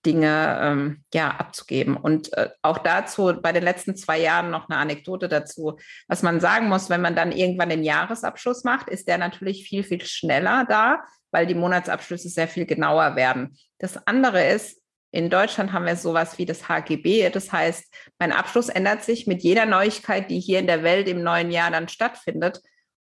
Dinge 0.05 0.59
ähm, 0.61 1.03
ja, 1.13 1.29
abzugeben. 1.29 1.95
Und 1.95 2.33
äh, 2.33 2.49
auch 2.61 2.79
dazu 2.79 3.33
bei 3.41 3.51
den 3.51 3.63
letzten 3.63 3.95
zwei 3.95 4.19
Jahren 4.19 4.49
noch 4.49 4.69
eine 4.69 4.79
Anekdote 4.79 5.29
dazu. 5.29 5.77
Was 6.07 6.23
man 6.23 6.39
sagen 6.39 6.69
muss, 6.69 6.89
wenn 6.89 7.01
man 7.01 7.15
dann 7.15 7.31
irgendwann 7.31 7.69
den 7.69 7.83
Jahresabschluss 7.83 8.63
macht, 8.63 8.89
ist 8.89 9.07
der 9.07 9.17
natürlich 9.17 9.67
viel, 9.67 9.83
viel 9.83 10.03
schneller 10.03 10.65
da, 10.67 11.03
weil 11.31 11.45
die 11.45 11.55
Monatsabschlüsse 11.55 12.29
sehr 12.29 12.47
viel 12.47 12.65
genauer 12.65 13.15
werden. 13.15 13.57
Das 13.77 14.07
andere 14.07 14.47
ist, 14.47 14.81
in 15.11 15.29
Deutschland 15.29 15.73
haben 15.73 15.85
wir 15.85 15.97
sowas 15.97 16.37
wie 16.37 16.45
das 16.45 16.69
HGB. 16.69 17.29
Das 17.29 17.51
heißt, 17.51 17.93
mein 18.17 18.31
Abschluss 18.31 18.69
ändert 18.69 19.03
sich 19.03 19.27
mit 19.27 19.43
jeder 19.43 19.65
Neuigkeit, 19.65 20.31
die 20.31 20.39
hier 20.39 20.59
in 20.59 20.67
der 20.67 20.83
Welt 20.83 21.07
im 21.07 21.21
neuen 21.21 21.51
Jahr 21.51 21.69
dann 21.69 21.89
stattfindet. 21.89 22.61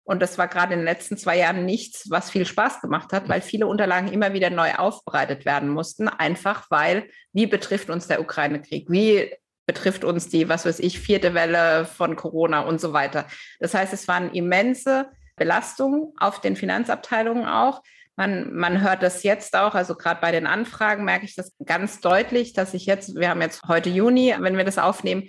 Und 0.08 0.22
das 0.22 0.38
war 0.38 0.48
gerade 0.48 0.74
in 0.74 0.80
den 0.80 0.86
letzten 0.86 1.18
zwei 1.18 1.38
Jahren 1.38 1.66
nichts, 1.66 2.10
was 2.10 2.32
viel 2.32 2.46
Spaß 2.46 2.80
gemacht 2.80 3.12
hat, 3.12 3.28
weil 3.28 3.42
viele 3.42 3.68
Unterlagen 3.68 4.08
immer 4.08 4.32
wieder 4.32 4.50
neu 4.50 4.74
aufbereitet 4.76 5.44
werden 5.46 5.68
mussten, 5.68 6.08
einfach 6.08 6.66
weil, 6.70 7.10
wie 7.34 7.46
betrifft 7.46 7.90
uns 7.90 8.08
der 8.08 8.22
Ukraine-Krieg? 8.22 8.90
Wie 8.90 9.30
betrifft 9.66 10.06
uns 10.06 10.30
die, 10.30 10.48
was 10.48 10.66
weiß 10.66 10.80
ich, 10.80 11.02
vierte 11.02 11.34
Welle 11.34 11.84
von 11.84 12.16
Corona 12.16 12.62
und 12.62 12.80
so 12.80 12.94
weiter. 12.94 13.26
Das 13.60 13.74
heißt, 13.74 13.92
es 13.92 14.08
waren 14.08 14.32
immense 14.32 15.12
Belastungen 15.36 16.14
auf 16.18 16.40
den 16.40 16.56
Finanzabteilungen 16.56 17.46
auch. 17.46 17.84
Man, 18.16 18.54
man 18.54 18.82
hört 18.82 19.04
das 19.04 19.24
jetzt 19.24 19.58
auch, 19.58 19.76
also 19.76 19.96
gerade 19.96 20.22
bei 20.22 20.32
den 20.32 20.48
Anfragen 20.48 21.04
merke 21.04 21.26
ich 21.26 21.36
das 21.36 21.54
ganz 21.66 22.00
deutlich, 22.00 22.54
dass 22.54 22.74
ich 22.74 22.86
jetzt, 22.86 23.16
wir 23.16 23.30
haben 23.30 23.42
jetzt 23.42 23.64
heute 23.68 23.90
Juni, 23.90 24.34
wenn 24.40 24.56
wir 24.56 24.64
das 24.64 24.78
aufnehmen, 24.78 25.28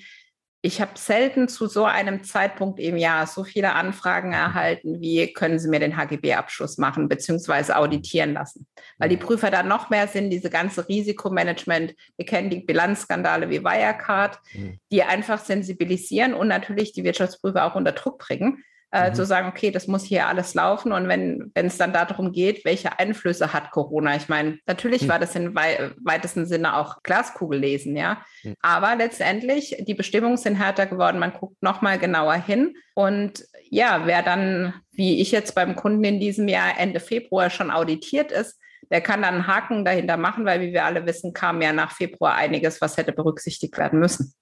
ich 0.61 0.81
habe 0.81 0.93
selten 0.97 1.49
zu 1.49 1.69
so 1.69 1.85
einem 1.85 2.25
Zeitpunkt 2.25 2.81
im 2.81 2.97
Jahr 2.97 3.29
so 3.29 3.45
viele 3.45 3.75
Anfragen 3.75 4.33
erhalten, 4.33 5.01
wie 5.01 5.33
können 5.33 5.61
Sie 5.61 5.69
mir 5.69 5.79
den 5.79 5.97
HGB-Abschluss 5.97 6.79
machen 6.79 7.09
bzw. 7.09 7.75
auditieren 7.75 8.33
lassen. 8.33 8.67
Weil 8.99 9.09
die 9.09 9.17
mhm. 9.17 9.21
Prüfer 9.21 9.53
da 9.53 9.63
noch 9.63 9.89
mehr 9.89 10.09
sind, 10.09 10.31
diese 10.31 10.51
ganze 10.51 10.89
Risikomanagement, 10.89 11.95
wir 12.17 12.27
kennen 12.27 12.51
die 12.51 12.61
Bilanzskandale 12.61 13.51
wie 13.51 13.63
Wirecard, 13.63 14.41
mhm. 14.53 14.81
die 14.91 15.05
einfach 15.05 15.39
sensibilisieren 15.39 16.35
und 16.35 16.49
natürlich 16.49 16.93
die 16.93 17.05
Wirtschaftsprüfer 17.05 17.65
auch 17.65 17.77
unter 17.77 17.93
Druck 17.93 18.19
bringen, 18.19 18.65
äh, 18.91 19.11
mhm. 19.11 19.15
zu 19.15 19.27
sagen, 19.27 19.49
okay, 19.49 19.71
das 19.71 19.87
muss 19.87 20.05
hier 20.05 20.27
alles 20.27 20.55
laufen. 20.55 20.93
Und 20.93 21.09
wenn 21.09 21.51
wenn 21.55 21.67
es 21.67 21.79
dann 21.79 21.93
darum 21.93 22.33
geht, 22.33 22.65
welche 22.65 22.99
Einflüsse 22.99 23.53
hat 23.53 23.71
Corona? 23.71 24.17
Ich 24.17 24.29
meine, 24.29 24.59
natürlich 24.67 25.03
mhm. 25.03 25.09
war 25.09 25.19
das 25.19 25.35
in 25.35 25.55
wei 25.55 25.91
weitesten 26.03 26.47
Sinne 26.47 26.77
auch 26.77 27.03
Glaskugel 27.03 27.59
lesen, 27.59 27.97
ja. 27.97 28.23
Mhm. 28.43 28.55
Aber 28.63 28.97
letztendlich, 28.97 29.77
die 29.87 29.95
Bestimmungen 29.95 30.37
sind 30.37 30.57
härter 30.57 30.87
geworden. 30.87 31.19
Man 31.19 31.33
guckt 31.33 31.63
nochmal 31.63 31.99
genauer 31.99 32.35
hin. 32.35 32.75
Und 32.95 33.45
ja, 33.71 34.03
wer 34.07 34.23
dann, 34.23 34.75
wie 34.93 35.21
ich 35.21 35.33
jetzt 35.33 35.55
beim 35.55 35.77
Kunden 35.77 36.05
in 36.05 36.21
diesem 36.21 36.49
Jahr 36.49 36.79
Ende 36.79 37.01
Februar 37.01 37.51
schon 37.51 37.71
auditiert 37.71 38.33
ist, 38.33 38.59
der 38.91 39.01
kann 39.03 39.23
dann 39.23 39.35
einen 39.35 39.47
Haken 39.47 39.85
dahinter 39.85 40.17
machen, 40.17 40.47
weil, 40.47 40.61
wie 40.61 40.73
wir 40.73 40.85
alle 40.85 41.05
wissen, 41.05 41.33
kam 41.35 41.61
ja 41.61 41.73
nach 41.73 41.93
Februar 41.93 42.37
einiges, 42.37 42.81
was 42.81 42.97
hätte 42.97 43.13
berücksichtigt 43.13 43.77
werden 43.77 43.99
müssen. 43.99 44.33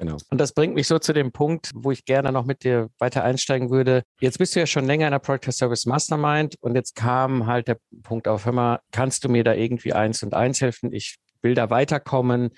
Genau. 0.00 0.16
Und 0.30 0.38
das 0.38 0.52
bringt 0.52 0.74
mich 0.74 0.86
so 0.86 0.98
zu 0.98 1.12
dem 1.12 1.30
Punkt, 1.30 1.72
wo 1.74 1.90
ich 1.90 2.06
gerne 2.06 2.32
noch 2.32 2.46
mit 2.46 2.64
dir 2.64 2.88
weiter 2.98 3.22
einsteigen 3.22 3.68
würde. 3.68 4.02
Jetzt 4.18 4.38
bist 4.38 4.56
du 4.56 4.60
ja 4.60 4.66
schon 4.66 4.86
länger 4.86 5.06
in 5.06 5.10
der 5.10 5.18
Product 5.18 5.52
Service 5.52 5.84
Mastermind 5.84 6.56
und 6.62 6.74
jetzt 6.74 6.96
kam 6.96 7.46
halt 7.46 7.68
der 7.68 7.76
Punkt 8.02 8.26
auf, 8.26 8.46
hör 8.46 8.52
mal, 8.52 8.80
kannst 8.92 9.24
du 9.24 9.28
mir 9.28 9.44
da 9.44 9.52
irgendwie 9.52 9.92
eins 9.92 10.22
und 10.22 10.32
eins 10.32 10.62
helfen? 10.62 10.90
Ich 10.94 11.18
will 11.42 11.54
da 11.54 11.68
weiterkommen. 11.68 12.48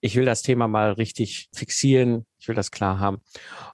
Ich 0.00 0.16
will 0.16 0.24
das 0.24 0.42
Thema 0.42 0.66
mal 0.66 0.90
richtig 0.90 1.48
fixieren. 1.54 2.26
Will 2.48 2.54
das 2.54 2.70
klar 2.70 2.98
haben. 2.98 3.20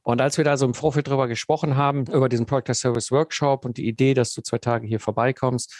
Und 0.02 0.20
als 0.20 0.36
wir 0.36 0.44
da 0.44 0.56
so 0.56 0.66
im 0.66 0.74
Vorfeld 0.74 1.08
drüber 1.08 1.28
gesprochen 1.28 1.76
haben, 1.76 2.06
über 2.06 2.28
diesen 2.28 2.44
Product 2.44 2.74
Service 2.74 3.10
Workshop 3.10 3.64
und 3.64 3.76
die 3.76 3.86
Idee, 3.86 4.14
dass 4.14 4.34
du 4.34 4.42
zwei 4.42 4.58
Tage 4.58 4.86
hier 4.86 5.00
vorbeikommst, 5.00 5.74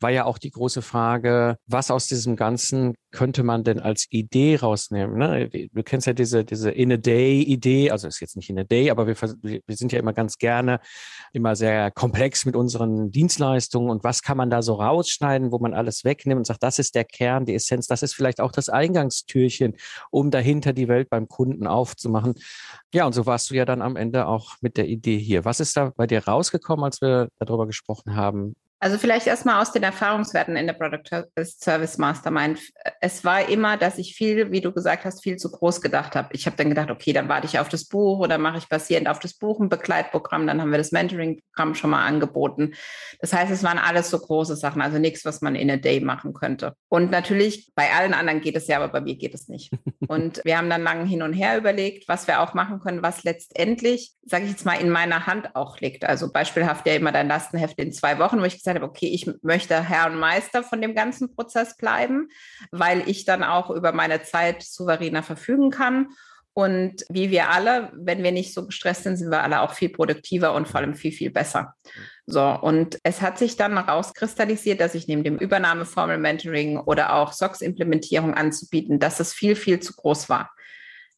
war 0.00 0.10
ja 0.10 0.24
auch 0.24 0.38
die 0.38 0.50
große 0.50 0.80
Frage, 0.80 1.58
was 1.66 1.90
aus 1.90 2.06
diesem 2.06 2.36
Ganzen 2.36 2.94
könnte 3.10 3.42
man 3.42 3.64
denn 3.64 3.80
als 3.80 4.06
Idee 4.10 4.56
rausnehmen? 4.56 5.18
Ne? 5.18 5.48
Du 5.72 5.82
kennst 5.82 6.06
ja 6.06 6.12
diese, 6.12 6.44
diese 6.44 6.70
In-a-Day-Idee, 6.70 7.90
also 7.90 8.06
ist 8.06 8.20
jetzt 8.20 8.36
nicht 8.36 8.50
In-a-Day, 8.50 8.90
aber 8.90 9.06
wir, 9.06 9.16
wir 9.42 9.76
sind 9.76 9.92
ja 9.92 9.98
immer 9.98 10.12
ganz 10.12 10.38
gerne 10.38 10.80
immer 11.32 11.56
sehr 11.56 11.90
komplex 11.90 12.44
mit 12.44 12.54
unseren 12.54 13.10
Dienstleistungen 13.10 13.90
und 13.90 14.04
was 14.04 14.22
kann 14.22 14.36
man 14.36 14.50
da 14.50 14.62
so 14.62 14.74
rausschneiden, 14.74 15.50
wo 15.50 15.58
man 15.58 15.74
alles 15.74 16.04
wegnimmt 16.04 16.38
und 16.38 16.46
sagt, 16.46 16.62
das 16.62 16.78
ist 16.78 16.94
der 16.94 17.04
Kern, 17.04 17.44
die 17.44 17.54
Essenz, 17.54 17.86
das 17.86 18.02
ist 18.02 18.14
vielleicht 18.14 18.40
auch 18.40 18.52
das 18.52 18.68
Eingangstürchen, 18.68 19.76
um 20.10 20.30
dahinter 20.30 20.72
die 20.72 20.88
Welt 20.88 21.10
beim 21.10 21.28
Kunden 21.28 21.66
aufzumachen 21.66 22.26
machen. 22.26 22.35
Ja, 22.92 23.06
und 23.06 23.12
so 23.12 23.26
warst 23.26 23.50
du 23.50 23.54
ja 23.54 23.64
dann 23.64 23.82
am 23.82 23.96
Ende 23.96 24.26
auch 24.26 24.56
mit 24.60 24.76
der 24.76 24.88
Idee 24.88 25.18
hier. 25.18 25.44
Was 25.44 25.60
ist 25.60 25.76
da 25.76 25.92
bei 25.96 26.06
dir 26.06 26.26
rausgekommen, 26.26 26.84
als 26.84 27.00
wir 27.00 27.28
darüber 27.38 27.66
gesprochen 27.66 28.16
haben? 28.16 28.54
Also 28.78 28.98
vielleicht 28.98 29.26
erstmal 29.26 29.62
aus 29.62 29.72
den 29.72 29.82
Erfahrungswerten 29.82 30.54
in 30.54 30.66
der 30.66 30.74
Product 30.74 31.24
Service 31.44 31.96
Mastermind. 31.96 32.60
Es 33.00 33.24
war 33.24 33.48
immer, 33.48 33.78
dass 33.78 33.96
ich 33.96 34.14
viel, 34.14 34.50
wie 34.52 34.60
du 34.60 34.70
gesagt 34.70 35.06
hast, 35.06 35.22
viel 35.22 35.36
zu 35.36 35.50
groß 35.50 35.80
gedacht 35.80 36.14
habe. 36.14 36.28
Ich 36.32 36.44
habe 36.44 36.56
dann 36.56 36.68
gedacht, 36.68 36.90
okay, 36.90 37.14
dann 37.14 37.30
warte 37.30 37.46
ich 37.46 37.58
auf 37.58 37.70
das 37.70 37.86
Buch 37.86 38.18
oder 38.18 38.36
mache 38.36 38.58
ich 38.58 38.68
basierend 38.68 39.08
auf 39.08 39.18
das 39.18 39.32
Buch 39.32 39.60
ein 39.60 39.70
Begleitprogramm. 39.70 40.46
Dann 40.46 40.60
haben 40.60 40.70
wir 40.70 40.78
das 40.78 40.92
Mentoring-Programm 40.92 41.74
schon 41.74 41.88
mal 41.88 42.04
angeboten. 42.04 42.74
Das 43.18 43.32
heißt, 43.32 43.50
es 43.50 43.62
waren 43.62 43.78
alles 43.78 44.10
so 44.10 44.18
große 44.18 44.56
Sachen, 44.56 44.82
also 44.82 44.98
nichts, 44.98 45.24
was 45.24 45.40
man 45.40 45.54
in 45.54 45.70
a 45.70 45.76
day 45.76 46.00
machen 46.00 46.34
könnte. 46.34 46.74
Und 46.90 47.10
natürlich, 47.10 47.72
bei 47.74 47.90
allen 47.92 48.12
anderen 48.12 48.42
geht 48.42 48.56
es 48.56 48.66
ja, 48.66 48.76
aber 48.76 48.88
bei 48.88 49.00
mir 49.00 49.16
geht 49.16 49.34
es 49.34 49.48
nicht. 49.48 49.72
Und 50.08 50.42
wir 50.44 50.58
haben 50.58 50.70
dann 50.70 50.82
lange 50.82 51.04
hin 51.06 51.22
und 51.22 51.32
her 51.32 51.58
überlegt, 51.58 52.06
was 52.08 52.28
wir 52.28 52.40
auch 52.40 52.54
machen 52.54 52.78
können, 52.78 53.02
was 53.02 53.24
letztendlich, 53.24 54.12
sage 54.24 54.44
ich 54.44 54.50
jetzt 54.50 54.64
mal, 54.64 54.74
in 54.74 54.90
meiner 54.90 55.26
Hand 55.26 55.56
auch 55.56 55.80
liegt. 55.80 56.04
Also 56.04 56.30
beispielhaft 56.30 56.86
ja 56.86 56.94
immer 56.94 57.10
dein 57.10 57.26
Lastenheft 57.26 57.78
in 57.78 57.90
zwei 57.92 58.18
Wochen, 58.20 58.40
wo 58.40 58.44
ich 58.44 58.54
gesagt 58.66 58.82
habe, 58.82 58.90
okay, 58.90 59.08
ich 59.08 59.30
möchte 59.42 59.80
Herr 59.88 60.10
und 60.10 60.18
Meister 60.18 60.62
von 60.62 60.82
dem 60.82 60.94
ganzen 60.94 61.34
Prozess 61.34 61.76
bleiben, 61.76 62.28
weil 62.70 63.08
ich 63.08 63.24
dann 63.24 63.42
auch 63.42 63.70
über 63.70 63.92
meine 63.92 64.22
Zeit 64.22 64.62
souveräner 64.62 65.22
verfügen 65.22 65.70
kann. 65.70 66.08
Und 66.52 67.04
wie 67.10 67.30
wir 67.30 67.50
alle, 67.50 67.92
wenn 67.94 68.22
wir 68.22 68.32
nicht 68.32 68.54
so 68.54 68.64
gestresst 68.64 69.02
sind, 69.02 69.18
sind 69.18 69.30
wir 69.30 69.42
alle 69.42 69.60
auch 69.60 69.74
viel 69.74 69.90
produktiver 69.90 70.54
und 70.54 70.66
vor 70.66 70.80
allem 70.80 70.94
viel, 70.94 71.12
viel 71.12 71.30
besser. 71.30 71.74
So, 72.24 72.42
und 72.42 72.98
es 73.02 73.20
hat 73.20 73.38
sich 73.38 73.56
dann 73.56 73.76
rauskristallisiert, 73.76 74.80
dass 74.80 74.94
ich 74.94 75.06
neben 75.06 75.22
dem 75.22 75.36
Übernahmeformel 75.36 76.16
Mentoring 76.16 76.78
oder 76.78 77.14
auch 77.14 77.34
SOX-Implementierung 77.34 78.32
anzubieten, 78.32 78.98
dass 78.98 79.20
es 79.20 79.34
viel, 79.34 79.54
viel 79.54 79.80
zu 79.80 79.92
groß 79.94 80.30
war. 80.30 80.50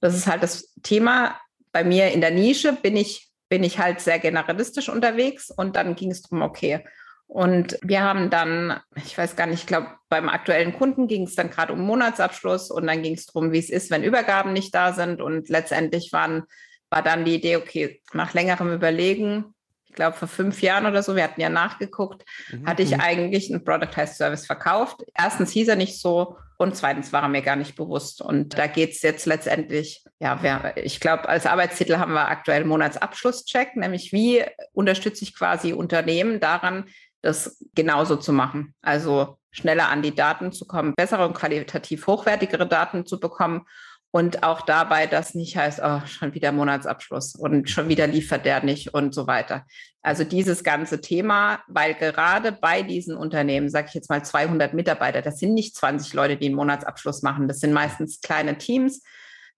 Das 0.00 0.16
ist 0.16 0.26
halt 0.26 0.42
das 0.42 0.74
Thema. 0.82 1.38
Bei 1.70 1.84
mir 1.84 2.10
in 2.10 2.20
der 2.20 2.32
Nische 2.32 2.72
bin 2.72 2.96
ich, 2.96 3.30
bin 3.48 3.62
ich 3.62 3.78
halt 3.78 4.00
sehr 4.00 4.18
generalistisch 4.18 4.88
unterwegs 4.88 5.50
und 5.50 5.76
dann 5.76 5.94
ging 5.94 6.10
es 6.10 6.22
darum, 6.22 6.42
okay, 6.42 6.84
und 7.28 7.78
wir 7.82 8.02
haben 8.02 8.30
dann, 8.30 8.80
ich 8.96 9.16
weiß 9.16 9.36
gar 9.36 9.46
nicht, 9.46 9.60
ich 9.60 9.66
glaube, 9.66 9.88
beim 10.08 10.30
aktuellen 10.30 10.72
Kunden 10.72 11.08
ging 11.08 11.24
es 11.24 11.34
dann 11.34 11.50
gerade 11.50 11.74
um 11.74 11.80
Monatsabschluss 11.82 12.70
und 12.70 12.86
dann 12.86 13.02
ging 13.02 13.14
es 13.14 13.26
darum, 13.26 13.52
wie 13.52 13.58
es 13.58 13.68
ist, 13.68 13.90
wenn 13.90 14.02
Übergaben 14.02 14.54
nicht 14.54 14.74
da 14.74 14.94
sind. 14.94 15.20
Und 15.20 15.50
letztendlich 15.50 16.10
waren, 16.14 16.44
war 16.88 17.02
dann 17.02 17.26
die 17.26 17.34
Idee, 17.34 17.56
okay, 17.56 18.00
nach 18.14 18.32
längerem 18.32 18.72
Überlegen, 18.72 19.54
ich 19.84 19.94
glaube 19.94 20.16
vor 20.16 20.28
fünf 20.28 20.62
Jahren 20.62 20.86
oder 20.86 21.02
so, 21.02 21.16
wir 21.16 21.22
hatten 21.22 21.40
ja 21.40 21.50
nachgeguckt, 21.50 22.24
mhm. 22.50 22.66
hatte 22.66 22.82
ich 22.82 22.92
mhm. 22.92 23.00
eigentlich 23.00 23.50
einen 23.50 23.62
Productized 23.62 24.16
Service 24.16 24.46
verkauft. 24.46 25.04
Erstens 25.14 25.50
hieß 25.52 25.68
er 25.68 25.76
nicht 25.76 26.00
so 26.00 26.38
und 26.56 26.76
zweitens 26.76 27.12
war 27.12 27.22
er 27.22 27.28
mir 27.28 27.42
gar 27.42 27.56
nicht 27.56 27.76
bewusst. 27.76 28.22
Und 28.22 28.56
da 28.56 28.66
geht 28.66 28.92
es 28.92 29.02
jetzt 29.02 29.26
letztendlich, 29.26 30.02
ja, 30.18 30.42
wir, 30.42 30.74
ich 30.82 30.98
glaube, 30.98 31.28
als 31.28 31.44
Arbeitstitel 31.44 31.98
haben 31.98 32.14
wir 32.14 32.28
aktuell 32.28 32.64
Monatsabschlusscheck, 32.64 33.76
nämlich 33.76 34.12
wie 34.12 34.44
unterstütze 34.72 35.24
ich 35.24 35.34
quasi 35.34 35.74
Unternehmen 35.74 36.40
daran, 36.40 36.86
das 37.22 37.64
genauso 37.74 38.16
zu 38.16 38.32
machen. 38.32 38.74
Also 38.82 39.38
schneller 39.50 39.88
an 39.88 40.02
die 40.02 40.14
Daten 40.14 40.52
zu 40.52 40.66
kommen, 40.66 40.94
bessere 40.94 41.26
und 41.26 41.34
qualitativ 41.34 42.06
hochwertigere 42.06 42.66
Daten 42.66 43.06
zu 43.06 43.18
bekommen 43.18 43.66
und 44.10 44.42
auch 44.42 44.62
dabei, 44.62 45.06
dass 45.06 45.34
nicht 45.34 45.56
heißt, 45.56 45.80
oh, 45.82 46.00
schon 46.06 46.32
wieder 46.34 46.50
Monatsabschluss 46.52 47.34
und 47.34 47.68
schon 47.68 47.88
wieder 47.88 48.06
liefert 48.06 48.46
der 48.46 48.64
nicht 48.64 48.94
und 48.94 49.14
so 49.14 49.26
weiter. 49.26 49.66
Also 50.00 50.24
dieses 50.24 50.64
ganze 50.64 51.00
Thema, 51.00 51.60
weil 51.66 51.94
gerade 51.94 52.52
bei 52.52 52.82
diesen 52.82 53.16
Unternehmen, 53.16 53.68
sage 53.68 53.88
ich 53.88 53.94
jetzt 53.94 54.08
mal 54.08 54.24
200 54.24 54.72
Mitarbeiter, 54.72 55.20
das 55.20 55.38
sind 55.38 55.52
nicht 55.52 55.76
20 55.76 56.14
Leute, 56.14 56.36
die 56.38 56.46
einen 56.46 56.54
Monatsabschluss 56.54 57.22
machen, 57.22 57.48
das 57.48 57.60
sind 57.60 57.74
meistens 57.74 58.20
kleine 58.22 58.56
Teams 58.56 59.02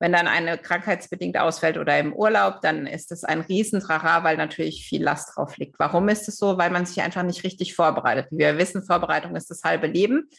wenn 0.00 0.12
dann 0.12 0.26
eine 0.26 0.56
krankheitsbedingt 0.56 1.38
ausfällt 1.38 1.76
oder 1.76 1.98
im 1.98 2.14
Urlaub, 2.14 2.62
dann 2.62 2.86
ist 2.86 3.12
es 3.12 3.22
ein 3.22 3.42
Riesentrara, 3.42 4.24
weil 4.24 4.38
natürlich 4.38 4.86
viel 4.88 5.02
Last 5.02 5.36
drauf 5.36 5.58
liegt. 5.58 5.78
Warum 5.78 6.08
ist 6.08 6.26
es 6.26 6.38
so? 6.38 6.56
Weil 6.56 6.70
man 6.70 6.86
sich 6.86 7.02
einfach 7.02 7.22
nicht 7.22 7.44
richtig 7.44 7.74
vorbereitet. 7.74 8.28
Wie 8.30 8.38
wir 8.38 8.56
wissen, 8.56 8.82
Vorbereitung 8.82 9.36
ist 9.36 9.50
das 9.50 9.62
halbe 9.62 9.86
Leben. 9.86 10.30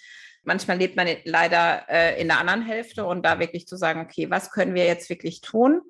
Manchmal 0.43 0.78
lebt 0.78 0.95
man 0.95 1.08
leider 1.26 1.88
äh, 1.88 2.19
in 2.19 2.28
der 2.28 2.39
anderen 2.39 2.63
Hälfte 2.63 3.06
und 3.06 3.24
da 3.24 3.39
wirklich 3.39 3.67
zu 3.67 3.78
sagen, 3.78 4.02
okay, 4.02 4.32
was 4.32 4.50
können 4.50 4.74
wir 4.74 4.86
jetzt 4.86 5.12
wirklich 5.12 5.41
tun? 5.41 5.82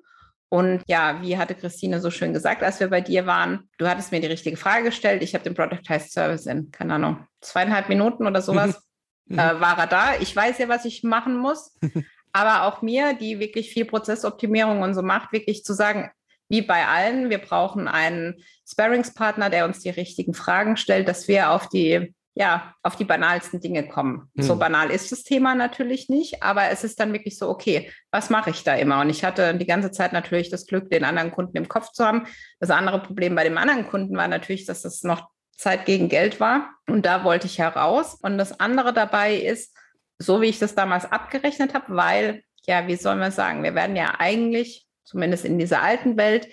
Und 0.50 0.82
ja, 0.86 1.22
wie 1.22 1.38
hatte 1.38 1.54
Christine 1.54 1.98
so 1.98 2.10
schön 2.10 2.34
gesagt, 2.34 2.62
als 2.62 2.78
wir 2.78 2.88
bei 2.88 3.00
dir 3.00 3.24
waren, 3.24 3.70
du 3.78 3.88
hattest 3.88 4.12
mir 4.12 4.20
die 4.20 4.26
richtige 4.26 4.58
Frage 4.58 4.84
gestellt. 4.84 5.22
Ich 5.22 5.32
habe 5.32 5.44
den 5.44 5.54
Productized 5.54 6.12
Service 6.12 6.44
in, 6.44 6.70
keine 6.70 6.94
Ahnung, 6.94 7.26
zweieinhalb 7.40 7.88
Minuten 7.88 8.26
oder 8.26 8.42
sowas. 8.42 8.82
äh, 9.30 9.36
war 9.36 9.78
er 9.78 9.86
da. 9.86 10.16
Ich 10.20 10.36
weiß 10.36 10.58
ja, 10.58 10.68
was 10.68 10.84
ich 10.84 11.02
machen 11.04 11.38
muss. 11.38 11.74
aber 12.32 12.64
auch 12.64 12.82
mir, 12.82 13.14
die 13.14 13.38
wirklich 13.38 13.70
viel 13.70 13.84
Prozessoptimierung 13.84 14.82
und 14.82 14.94
so 14.94 15.02
macht, 15.02 15.32
wirklich 15.32 15.64
zu 15.64 15.74
sagen, 15.74 16.10
wie 16.48 16.62
bei 16.62 16.86
allen, 16.86 17.30
wir 17.30 17.38
brauchen 17.38 17.88
einen 17.88 18.42
Sparringspartner, 18.68 19.48
der 19.50 19.64
uns 19.64 19.80
die 19.80 19.90
richtigen 19.90 20.34
Fragen 20.34 20.76
stellt, 20.76 21.08
dass 21.08 21.28
wir 21.28 21.50
auf 21.50 21.68
die 21.68 22.14
ja, 22.34 22.74
auf 22.82 22.96
die 22.96 23.04
banalsten 23.04 23.60
Dinge 23.60 23.86
kommen. 23.86 24.30
Hm. 24.36 24.44
So 24.44 24.56
banal 24.56 24.90
ist 24.90 25.12
das 25.12 25.22
Thema 25.22 25.54
natürlich 25.54 26.08
nicht, 26.08 26.42
aber 26.42 26.70
es 26.70 26.82
ist 26.82 26.98
dann 26.98 27.12
wirklich 27.12 27.38
so, 27.38 27.48
okay, 27.48 27.90
was 28.10 28.30
mache 28.30 28.50
ich 28.50 28.64
da 28.64 28.74
immer? 28.74 29.00
Und 29.00 29.10
ich 29.10 29.22
hatte 29.22 29.54
die 29.54 29.66
ganze 29.66 29.90
Zeit 29.90 30.12
natürlich 30.12 30.48
das 30.48 30.66
Glück, 30.66 30.90
den 30.90 31.04
anderen 31.04 31.30
Kunden 31.30 31.56
im 31.56 31.68
Kopf 31.68 31.92
zu 31.92 32.04
haben. 32.06 32.26
Das 32.58 32.70
andere 32.70 33.02
Problem 33.02 33.34
bei 33.34 33.44
dem 33.44 33.58
anderen 33.58 33.86
Kunden 33.86 34.16
war 34.16 34.28
natürlich, 34.28 34.64
dass 34.64 34.84
es 34.84 35.02
noch 35.02 35.28
Zeit 35.58 35.84
gegen 35.84 36.08
Geld 36.08 36.40
war. 36.40 36.70
Und 36.88 37.04
da 37.04 37.22
wollte 37.22 37.46
ich 37.46 37.58
heraus. 37.58 38.14
Und 38.14 38.38
das 38.38 38.58
andere 38.58 38.94
dabei 38.94 39.34
ist, 39.34 39.76
so 40.22 40.40
wie 40.40 40.46
ich 40.46 40.58
das 40.58 40.74
damals 40.74 41.10
abgerechnet 41.10 41.74
habe, 41.74 41.86
weil, 41.88 42.42
ja, 42.66 42.86
wie 42.86 42.96
soll 42.96 43.16
man 43.16 43.32
sagen, 43.32 43.62
wir 43.62 43.74
werden 43.74 43.96
ja 43.96 44.14
eigentlich, 44.18 44.86
zumindest 45.04 45.44
in 45.44 45.58
dieser 45.58 45.82
alten 45.82 46.16
Welt, 46.16 46.48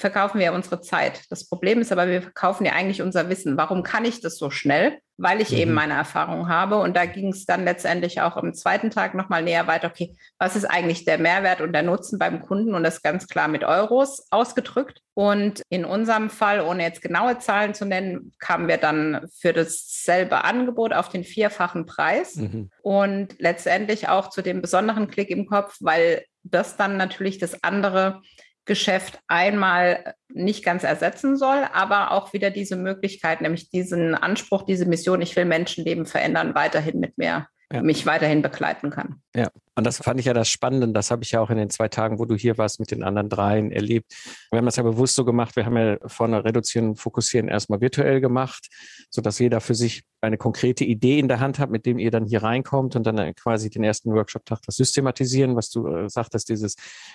verkaufen 0.00 0.40
wir 0.40 0.52
unsere 0.52 0.80
Zeit. 0.80 1.22
Das 1.30 1.46
Problem 1.46 1.80
ist 1.80 1.92
aber, 1.92 2.08
wir 2.08 2.22
verkaufen 2.22 2.64
ja 2.64 2.72
eigentlich 2.72 3.02
unser 3.02 3.28
Wissen. 3.28 3.56
Warum 3.56 3.82
kann 3.82 4.04
ich 4.04 4.20
das 4.20 4.36
so 4.36 4.50
schnell? 4.50 4.98
Weil 5.16 5.40
ich 5.40 5.50
mhm. 5.50 5.58
eben 5.58 5.72
meine 5.72 5.94
Erfahrung 5.94 6.48
habe. 6.48 6.78
Und 6.78 6.96
da 6.96 7.04
ging 7.04 7.28
es 7.28 7.44
dann 7.44 7.64
letztendlich 7.64 8.20
auch 8.20 8.36
am 8.36 8.54
zweiten 8.54 8.90
Tag 8.90 9.14
nochmal 9.14 9.42
näher 9.42 9.66
weiter. 9.66 9.88
Okay, 9.88 10.16
was 10.38 10.56
ist 10.56 10.64
eigentlich 10.64 11.04
der 11.04 11.18
Mehrwert 11.18 11.60
und 11.60 11.72
der 11.72 11.82
Nutzen 11.82 12.18
beim 12.18 12.40
Kunden? 12.40 12.74
Und 12.74 12.82
das 12.82 13.02
ganz 13.02 13.28
klar 13.28 13.48
mit 13.48 13.62
Euros 13.62 14.26
ausgedrückt. 14.30 15.02
Und 15.14 15.62
in 15.68 15.84
unserem 15.84 16.30
Fall, 16.30 16.60
ohne 16.60 16.82
jetzt 16.82 17.02
genaue 17.02 17.38
Zahlen 17.38 17.74
zu 17.74 17.84
nennen, 17.84 18.32
kamen 18.38 18.68
wir 18.68 18.78
dann 18.78 19.26
für 19.38 19.52
dasselbe 19.52 20.44
Angebot 20.44 20.94
auf 20.94 21.10
den 21.10 21.24
vierfachen 21.24 21.84
Preis 21.84 22.36
mhm. 22.36 22.70
und 22.82 23.34
letztendlich 23.38 24.08
auch 24.08 24.30
zu 24.30 24.40
dem 24.40 24.62
besonderen 24.62 25.08
Klick 25.08 25.28
im 25.28 25.46
Kopf, 25.46 25.76
weil 25.80 26.24
das 26.42 26.76
dann 26.76 26.96
natürlich 26.96 27.38
das 27.38 27.62
andere 27.62 28.22
Geschäft 28.64 29.18
einmal 29.26 30.14
nicht 30.28 30.64
ganz 30.64 30.84
ersetzen 30.84 31.36
soll, 31.36 31.64
aber 31.72 32.12
auch 32.12 32.32
wieder 32.32 32.50
diese 32.50 32.76
Möglichkeit, 32.76 33.40
nämlich 33.40 33.70
diesen 33.70 34.14
Anspruch, 34.14 34.62
diese 34.62 34.86
Mission, 34.86 35.22
ich 35.22 35.34
will 35.36 35.44
Menschenleben 35.44 36.06
verändern, 36.06 36.54
weiterhin 36.54 37.00
mit 37.00 37.18
mir 37.18 37.46
ja. 37.72 37.82
mich 37.82 38.06
weiterhin 38.06 38.42
begleiten 38.42 38.90
kann. 38.90 39.22
Ja, 39.34 39.48
und 39.76 39.84
das 39.84 39.98
fand 39.98 40.18
ich 40.18 40.26
ja 40.26 40.34
das 40.34 40.48
Spannende. 40.48 40.88
Das 40.88 41.10
habe 41.10 41.22
ich 41.22 41.30
ja 41.30 41.40
auch 41.40 41.50
in 41.50 41.56
den 41.56 41.70
zwei 41.70 41.88
Tagen, 41.88 42.18
wo 42.18 42.24
du 42.24 42.34
hier 42.34 42.58
warst, 42.58 42.80
mit 42.80 42.90
den 42.90 43.02
anderen 43.02 43.28
dreien 43.28 43.70
erlebt. 43.70 44.12
Wir 44.50 44.58
haben 44.58 44.66
das 44.66 44.76
ja 44.76 44.82
bewusst 44.82 45.14
so 45.14 45.24
gemacht. 45.24 45.56
Wir 45.56 45.66
haben 45.66 45.76
ja 45.76 45.96
vorne 46.06 46.44
Reduzieren, 46.44 46.96
Fokussieren 46.96 47.48
erstmal 47.48 47.80
virtuell 47.80 48.20
gemacht, 48.20 48.68
sodass 49.10 49.38
jeder 49.38 49.60
für 49.60 49.74
sich 49.74 50.02
eine 50.20 50.36
konkrete 50.36 50.84
Idee 50.84 51.18
in 51.18 51.28
der 51.28 51.40
Hand 51.40 51.58
hat, 51.58 51.70
mit 51.70 51.86
dem 51.86 51.98
ihr 51.98 52.10
dann 52.10 52.26
hier 52.26 52.42
reinkommt 52.42 52.96
und 52.96 53.04
dann 53.04 53.34
quasi 53.34 53.70
den 53.70 53.84
ersten 53.84 54.12
Workshop-Tag 54.12 54.60
das 54.66 54.76
Systematisieren, 54.76 55.56
was 55.56 55.70
du 55.70 55.86
äh, 55.86 56.10
sagtest, 56.10 56.48
dieses 56.48 56.74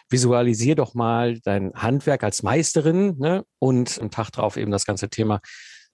Visualisier 0.09 0.75
doch 0.75 0.93
mal 0.93 1.39
dein 1.41 1.71
Handwerk 1.75 2.23
als 2.23 2.41
Meisterin 2.41 3.17
ne? 3.19 3.45
und 3.59 3.99
einen 3.99 4.09
Tag 4.09 4.31
drauf 4.31 4.57
eben 4.57 4.71
das 4.71 4.85
ganze 4.85 5.09
Thema 5.09 5.41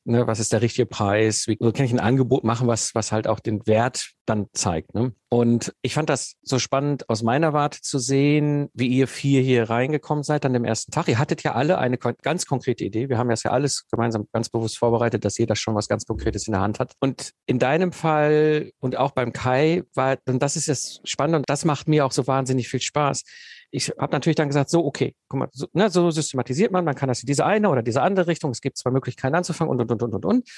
Ne, 0.04 0.26
was 0.26 0.40
ist 0.40 0.52
der 0.52 0.64
richtige 0.64 0.88
Preis? 0.88 1.48
Wie 1.48 1.58
kann 1.58 1.86
ich 1.86 1.92
ein 1.92 2.00
Angebot 2.00 2.44
machen, 2.44 2.68
was, 2.68 2.96
was 2.96 3.12
halt 3.12 3.28
auch 3.28 3.40
den 3.40 3.68
Wert 3.68 4.10
dann 4.26 4.48
zeigt? 4.52 4.96
Ne? 4.96 5.14
Und 5.30 5.76
ich 5.84 5.94
fand 5.94 6.10
das 6.10 6.38
so 6.42 6.58
spannend 6.58 7.08
aus 7.08 7.22
meiner 7.22 7.54
Warte 7.54 7.82
zu 7.82 8.00
sehen, 8.00 8.70
wie 8.74 8.88
ihr 8.88 9.08
vier 9.08 9.42
hier 9.42 9.70
reingekommen 9.70 10.24
seid 10.24 10.44
an 10.44 10.54
dem 10.54 10.66
ersten 10.66 10.92
Tag. 10.92 11.08
Ihr 11.08 11.20
hattet 11.20 11.44
ja 11.44 11.54
alle 11.54 11.78
eine 11.78 12.00
ganz 12.00 12.48
konkrete 12.48 12.84
Idee. 12.84 13.10
Wir 13.10 13.20
haben 13.20 13.30
das 13.30 13.44
ja 13.44 13.52
alles 13.52 13.86
gemeinsam 13.92 14.28
ganz 14.34 14.50
bewusst 14.50 14.80
vorbereitet, 14.80 15.24
dass 15.24 15.38
jeder 15.38 15.56
schon 15.56 15.76
was 15.76 15.88
ganz 15.88 16.08
Konkretes 16.08 16.48
in 16.48 16.54
der 16.54 16.62
Hand 16.62 16.80
hat. 16.80 16.94
Und 17.00 17.34
in 17.46 17.60
deinem 17.60 17.92
Fall 17.92 18.72
und 18.80 18.98
auch 18.98 19.12
beim 19.12 19.34
Kai 19.34 19.84
war, 19.94 20.18
und 20.28 20.42
das 20.42 20.56
ist 20.56 20.68
das 20.68 21.00
Spannende 21.04 21.38
und 21.38 21.50
das 21.50 21.64
macht 21.64 21.88
mir 21.88 22.08
auch 22.08 22.12
so 22.12 22.26
wahnsinnig 22.26 22.70
viel 22.70 22.82
Spaß 22.82 23.24
ich 23.72 23.90
habe 23.98 24.12
natürlich 24.12 24.36
dann 24.36 24.50
gesagt, 24.50 24.70
so, 24.70 24.86
okay, 24.86 25.16
guck 25.28 25.40
mal, 25.40 25.48
so, 25.52 25.68
ne, 25.74 25.90
so 25.90 26.12
systematisiert 26.12 26.72
man, 26.72 26.86
man 26.86 26.96
kann 26.96 27.10
das 27.10 27.22
in 27.22 27.28
diese 27.28 27.46
eine 27.46 27.70
oder 27.70 27.82
diese 27.82 28.02
andere 28.02 28.28
Richtung, 28.28 28.52
es 28.52 28.62
gibt 28.62 28.78
zwei 28.78 28.92
Möglichkeiten 28.92 29.36
anzufangen 29.36 29.72
und, 29.72 29.82
und, 29.82 29.92
und, 29.92 30.04
und, 30.04 30.14
und, 30.14 30.26
und. 30.26 30.50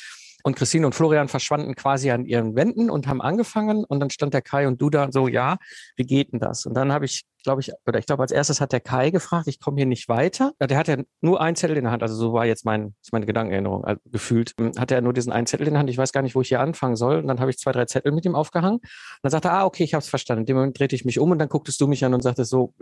Und 0.46 0.58
Christine 0.58 0.86
und 0.86 0.94
Florian 0.94 1.30
verschwanden 1.30 1.74
quasi 1.74 2.12
an 2.12 2.26
ihren 2.26 2.56
Wänden 2.56 2.90
und 2.90 3.08
haben 3.08 3.22
angefangen. 3.22 3.86
Und 3.86 4.02
dann 4.02 4.10
stand 4.10 4.34
der 4.34 4.42
Kai 4.42 4.68
und 4.68 4.82
du 4.82 4.90
da 4.90 5.10
so, 5.10 5.30
ja, 5.30 5.58
wie 5.96 6.04
geht 6.04 6.34
denn 6.34 6.40
das? 6.40 6.66
Und 6.66 6.74
dann 6.74 6.92
habe 6.92 7.06
ich 7.06 7.24
glaube 7.44 7.62
ich, 7.62 7.72
oder 7.86 8.00
ich 8.00 8.06
glaube, 8.06 8.24
als 8.24 8.32
erstes 8.32 8.62
hat 8.62 8.72
der 8.72 8.80
Kai 8.80 9.12
gefragt, 9.12 9.48
ich 9.48 9.60
komme 9.60 9.78
hier 9.78 9.86
nicht 9.86 10.10
weiter. 10.10 10.54
Der 10.60 10.78
hat 10.78 10.88
ja 10.88 10.98
nur 11.22 11.42
einen 11.42 11.56
Zettel 11.56 11.78
in 11.78 11.84
der 11.84 11.92
Hand, 11.92 12.02
also 12.02 12.16
so 12.16 12.34
war 12.34 12.46
jetzt 12.46 12.66
mein, 12.66 12.96
meine 13.12 13.26
Gedankenerinnerung 13.26 13.84
also 13.84 14.02
gefühlt. 14.06 14.54
Ähm, 14.60 14.72
hatte 14.78 14.96
er 14.96 15.02
nur 15.02 15.14
diesen 15.14 15.32
einen 15.32 15.46
Zettel 15.46 15.68
in 15.68 15.74
der 15.74 15.80
Hand, 15.80 15.90
ich 15.90 15.98
weiß 15.98 16.12
gar 16.14 16.22
nicht, 16.22 16.36
wo 16.36 16.42
ich 16.42 16.48
hier 16.48 16.60
anfangen 16.60 16.96
soll. 16.96 17.18
Und 17.20 17.28
dann 17.28 17.40
habe 17.40 17.52
ich 17.52 17.58
zwei, 17.58 17.72
drei 17.72 17.86
Zettel 17.86 18.12
mit 18.12 18.26
ihm 18.26 18.36
aufgehangen. 18.36 18.78
Und 18.78 19.20
dann 19.22 19.32
sagte 19.32 19.50
er, 19.50 19.54
ah, 19.56 19.66
okay, 19.66 19.84
ich 19.84 19.94
habe 19.94 20.02
es 20.02 20.08
verstanden. 20.08 20.42
In 20.42 20.46
dem 20.46 20.56
Moment 20.58 20.80
drehte 20.80 20.96
ich 20.96 21.06
mich 21.06 21.20
um 21.20 21.32
und 21.32 21.40
dann 21.40 21.50
gucktest 21.50 21.80
du 21.82 21.88
mich 21.88 22.04
an 22.06 22.14
und 22.14 22.22
sagtest 22.22 22.50
so, 22.50 22.74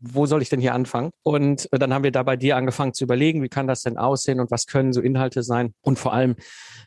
wo 0.00 0.26
soll 0.26 0.42
ich 0.42 0.48
denn 0.48 0.60
hier 0.60 0.74
anfangen? 0.74 1.10
Und 1.22 1.68
dann 1.72 1.92
haben 1.92 2.04
wir 2.04 2.12
da 2.12 2.22
bei 2.22 2.36
dir 2.36 2.56
angefangen 2.56 2.94
zu 2.94 3.04
überlegen, 3.04 3.42
wie 3.42 3.48
kann 3.48 3.66
das 3.66 3.82
denn 3.82 3.98
aussehen 3.98 4.40
und 4.40 4.50
was 4.50 4.66
können 4.66 4.92
so 4.92 5.00
Inhalte 5.00 5.42
sein? 5.42 5.74
Und 5.82 5.98
vor 5.98 6.12
allem, 6.12 6.36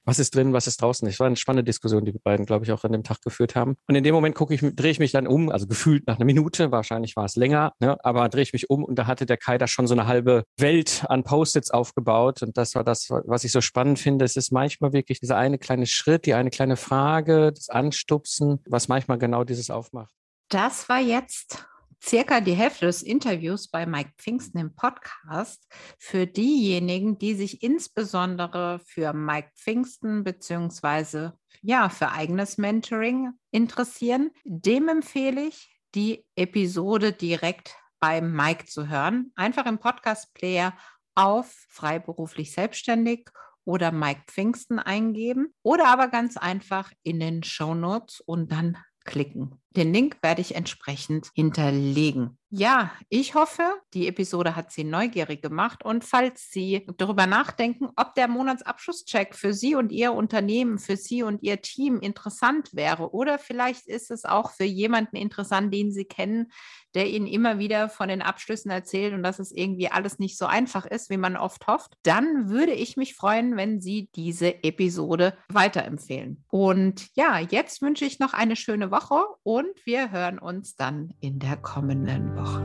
was 0.06 0.20
ist 0.20 0.36
drin, 0.36 0.54
was 0.54 0.68
ist 0.68 0.82
draußen? 0.82 1.08
Das 1.08 1.20
war 1.20 1.28
eine 1.28 1.36
spannende 1.36 1.64
Diskussion, 1.64 2.06
die 2.06 2.14
wir 2.14 2.22
beiden, 2.24 2.46
glaube 2.46 2.66
ich, 2.66 2.72
auch 2.72 2.84
an 2.84 2.92
dem 2.92 3.04
Tag 3.04 3.22
geführt 3.22 3.56
haben. 3.56 3.76
Und 3.88 3.96
in 3.96 4.04
dem 4.04 4.16
Moment 4.16 4.36
gucke 4.36 4.54
ich, 4.54 4.62
drehe 4.62 4.92
ich 4.92 5.00
mich 5.00 5.12
dann 5.12 5.28
um, 5.28 5.50
also 5.50 5.68
gefühlt 5.68 6.08
nach 6.08 6.16
einer 6.16 6.26
Minute, 6.26 6.72
wahrscheinlich 6.72 6.93
war 7.16 7.26
es 7.26 7.36
länger, 7.36 7.74
ne? 7.80 7.98
aber 8.04 8.28
drehe 8.30 8.44
ich 8.44 8.54
mich 8.54 8.70
um 8.70 8.84
und 8.84 8.96
da 8.96 9.08
hatte 9.08 9.26
der 9.26 9.38
Kai 9.38 9.58
da 9.58 9.68
schon 9.68 9.88
so 9.88 9.94
eine 9.94 10.08
halbe 10.08 10.44
Welt 10.58 11.06
an 11.10 11.24
Post-its 11.24 11.72
aufgebaut. 11.72 12.42
Und 12.42 12.58
das 12.58 12.76
war 12.76 12.84
das, 12.84 13.10
was 13.10 13.44
ich 13.44 13.52
so 13.52 13.62
spannend 13.62 14.00
finde. 14.00 14.26
Es 14.26 14.36
ist 14.36 14.52
manchmal 14.52 14.94
wirklich 14.94 15.20
dieser 15.20 15.38
eine 15.38 15.58
kleine 15.58 15.86
Schritt, 15.86 16.26
die 16.26 16.34
eine 16.34 16.50
kleine 16.50 16.78
Frage, 16.78 17.52
das 17.54 17.70
Anstupsen, 17.70 18.60
was 18.68 18.88
manchmal 18.88 19.18
genau 19.18 19.44
dieses 19.44 19.70
aufmacht. 19.70 20.14
Das 20.50 20.88
war 20.90 21.00
jetzt 21.00 21.66
circa 22.04 22.42
die 22.42 22.54
Hälfte 22.54 22.86
des 22.86 23.02
Interviews 23.02 23.70
bei 23.70 23.86
Mike 23.86 24.12
Pfingsten 24.18 24.60
im 24.60 24.76
Podcast 24.76 25.66
für 25.98 26.28
diejenigen, 26.28 27.18
die 27.18 27.34
sich 27.34 27.64
insbesondere 27.64 28.80
für 28.86 29.14
Mike 29.14 29.52
Pfingsten 29.56 30.24
beziehungsweise 30.24 31.34
ja, 31.62 31.88
für 31.88 32.12
eigenes 32.12 32.58
Mentoring 32.58 33.32
interessieren. 33.52 34.32
Dem 34.44 34.90
empfehle 34.90 35.46
ich, 35.46 35.73
die 35.96 36.26
Episode 36.36 37.14
direkt 37.14 37.76
beim 38.00 38.34
Mike 38.34 38.66
zu 38.66 38.90
hören. 38.90 39.32
Einfach 39.36 39.66
im 39.66 39.80
Podcast-Player 39.80 40.74
auf 41.16 41.66
freiberuflich 41.70 42.52
selbstständig 42.52 43.30
oder 43.66 43.92
Mike 43.92 44.24
Pfingsten 44.28 44.80
eingeben 44.80 45.54
oder 45.62 45.88
aber 45.88 46.10
ganz 46.10 46.38
einfach 46.38 46.92
in 47.04 47.20
den 47.20 47.44
Show 47.44 47.74
Notes 47.74 48.20
und 48.20 48.52
dann 48.52 48.78
klicken. 49.06 49.63
Den 49.76 49.94
Link 49.94 50.18
werde 50.22 50.42
ich 50.42 50.56
entsprechend 50.56 51.32
hinterlegen. 51.34 52.38
Ja, 52.56 52.92
ich 53.10 53.34
hoffe, 53.34 53.64
die 53.96 54.08
Episode 54.08 54.56
hat 54.56 54.72
Sie 54.72 54.84
neugierig 54.84 55.42
gemacht 55.42 55.84
und 55.84 56.04
falls 56.04 56.52
Sie 56.52 56.86
darüber 56.98 57.26
nachdenken, 57.26 57.90
ob 57.96 58.14
der 58.14 58.28
Monatsabschlusscheck 58.28 59.34
für 59.34 59.56
Sie 59.56 59.74
und 59.74 59.92
Ihr 59.92 60.14
Unternehmen, 60.14 60.78
für 60.78 60.96
Sie 60.96 61.24
und 61.24 61.42
Ihr 61.42 61.64
Team 61.64 62.00
interessant 62.00 62.76
wäre 62.76 63.12
oder 63.12 63.40
vielleicht 63.40 63.88
ist 63.88 64.12
es 64.12 64.24
auch 64.24 64.52
für 64.52 64.66
jemanden 64.66 65.16
interessant, 65.16 65.74
den 65.74 65.92
Sie 65.92 66.06
kennen, 66.06 66.52
der 66.94 67.10
Ihnen 67.10 67.26
immer 67.26 67.58
wieder 67.58 67.90
von 67.90 68.08
den 68.08 68.22
Abschlüssen 68.22 68.70
erzählt 68.70 69.16
und 69.16 69.24
dass 69.24 69.40
es 69.40 69.52
irgendwie 69.52 69.90
alles 69.90 70.20
nicht 70.20 70.38
so 70.38 70.46
einfach 70.46 70.86
ist, 70.86 71.10
wie 71.10 71.18
man 71.18 71.36
oft 71.36 71.66
hofft, 71.66 71.94
dann 72.04 72.50
würde 72.50 72.74
ich 72.74 72.98
mich 72.98 73.16
freuen, 73.16 73.58
wenn 73.58 73.82
Sie 73.82 74.10
diese 74.16 74.64
Episode 74.64 75.36
weiterempfehlen. 75.50 76.44
Und 76.50 77.08
ja, 77.16 77.40
jetzt 77.40 77.82
wünsche 77.82 78.06
ich 78.06 78.20
noch 78.20 78.34
eine 78.34 78.56
schöne 78.56 78.92
Woche 78.92 79.24
und 79.42 79.63
wir 79.86 80.12
hören 80.12 80.40
uns 80.40 80.76
dann 80.76 81.14
in 81.20 81.40
der 81.40 81.58
kommenden. 81.58 82.36
Woche. 82.36 82.62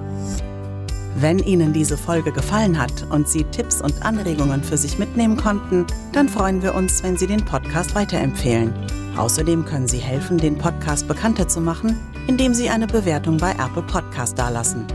Wenn 1.20 1.40
Ihnen 1.40 1.72
diese 1.72 1.96
Folge 1.96 2.32
gefallen 2.32 2.78
hat 2.78 2.92
und 3.10 3.28
Sie 3.28 3.44
Tipps 3.44 3.82
und 3.82 4.02
Anregungen 4.04 4.62
für 4.62 4.76
sich 4.76 4.98
mitnehmen 4.98 5.36
konnten, 5.36 5.84
dann 6.12 6.28
freuen 6.28 6.62
wir 6.62 6.74
uns, 6.74 7.02
wenn 7.02 7.16
Sie 7.16 7.26
den 7.26 7.44
Podcast 7.44 7.94
weiterempfehlen. 7.94 8.72
Außerdem 9.16 9.64
können 9.64 9.88
Sie 9.88 9.98
helfen, 9.98 10.38
den 10.38 10.56
Podcast 10.56 11.08
bekannter 11.08 11.48
zu 11.48 11.60
machen, 11.60 11.98
indem 12.28 12.54
Sie 12.54 12.70
eine 12.70 12.86
Bewertung 12.86 13.36
bei 13.38 13.50
Apple 13.50 13.82
Podcast 13.82 14.38
dalassen. 14.38 14.86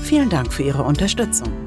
Vielen 0.00 0.30
Dank 0.30 0.52
für 0.52 0.62
Ihre 0.62 0.84
Unterstützung. 0.84 1.63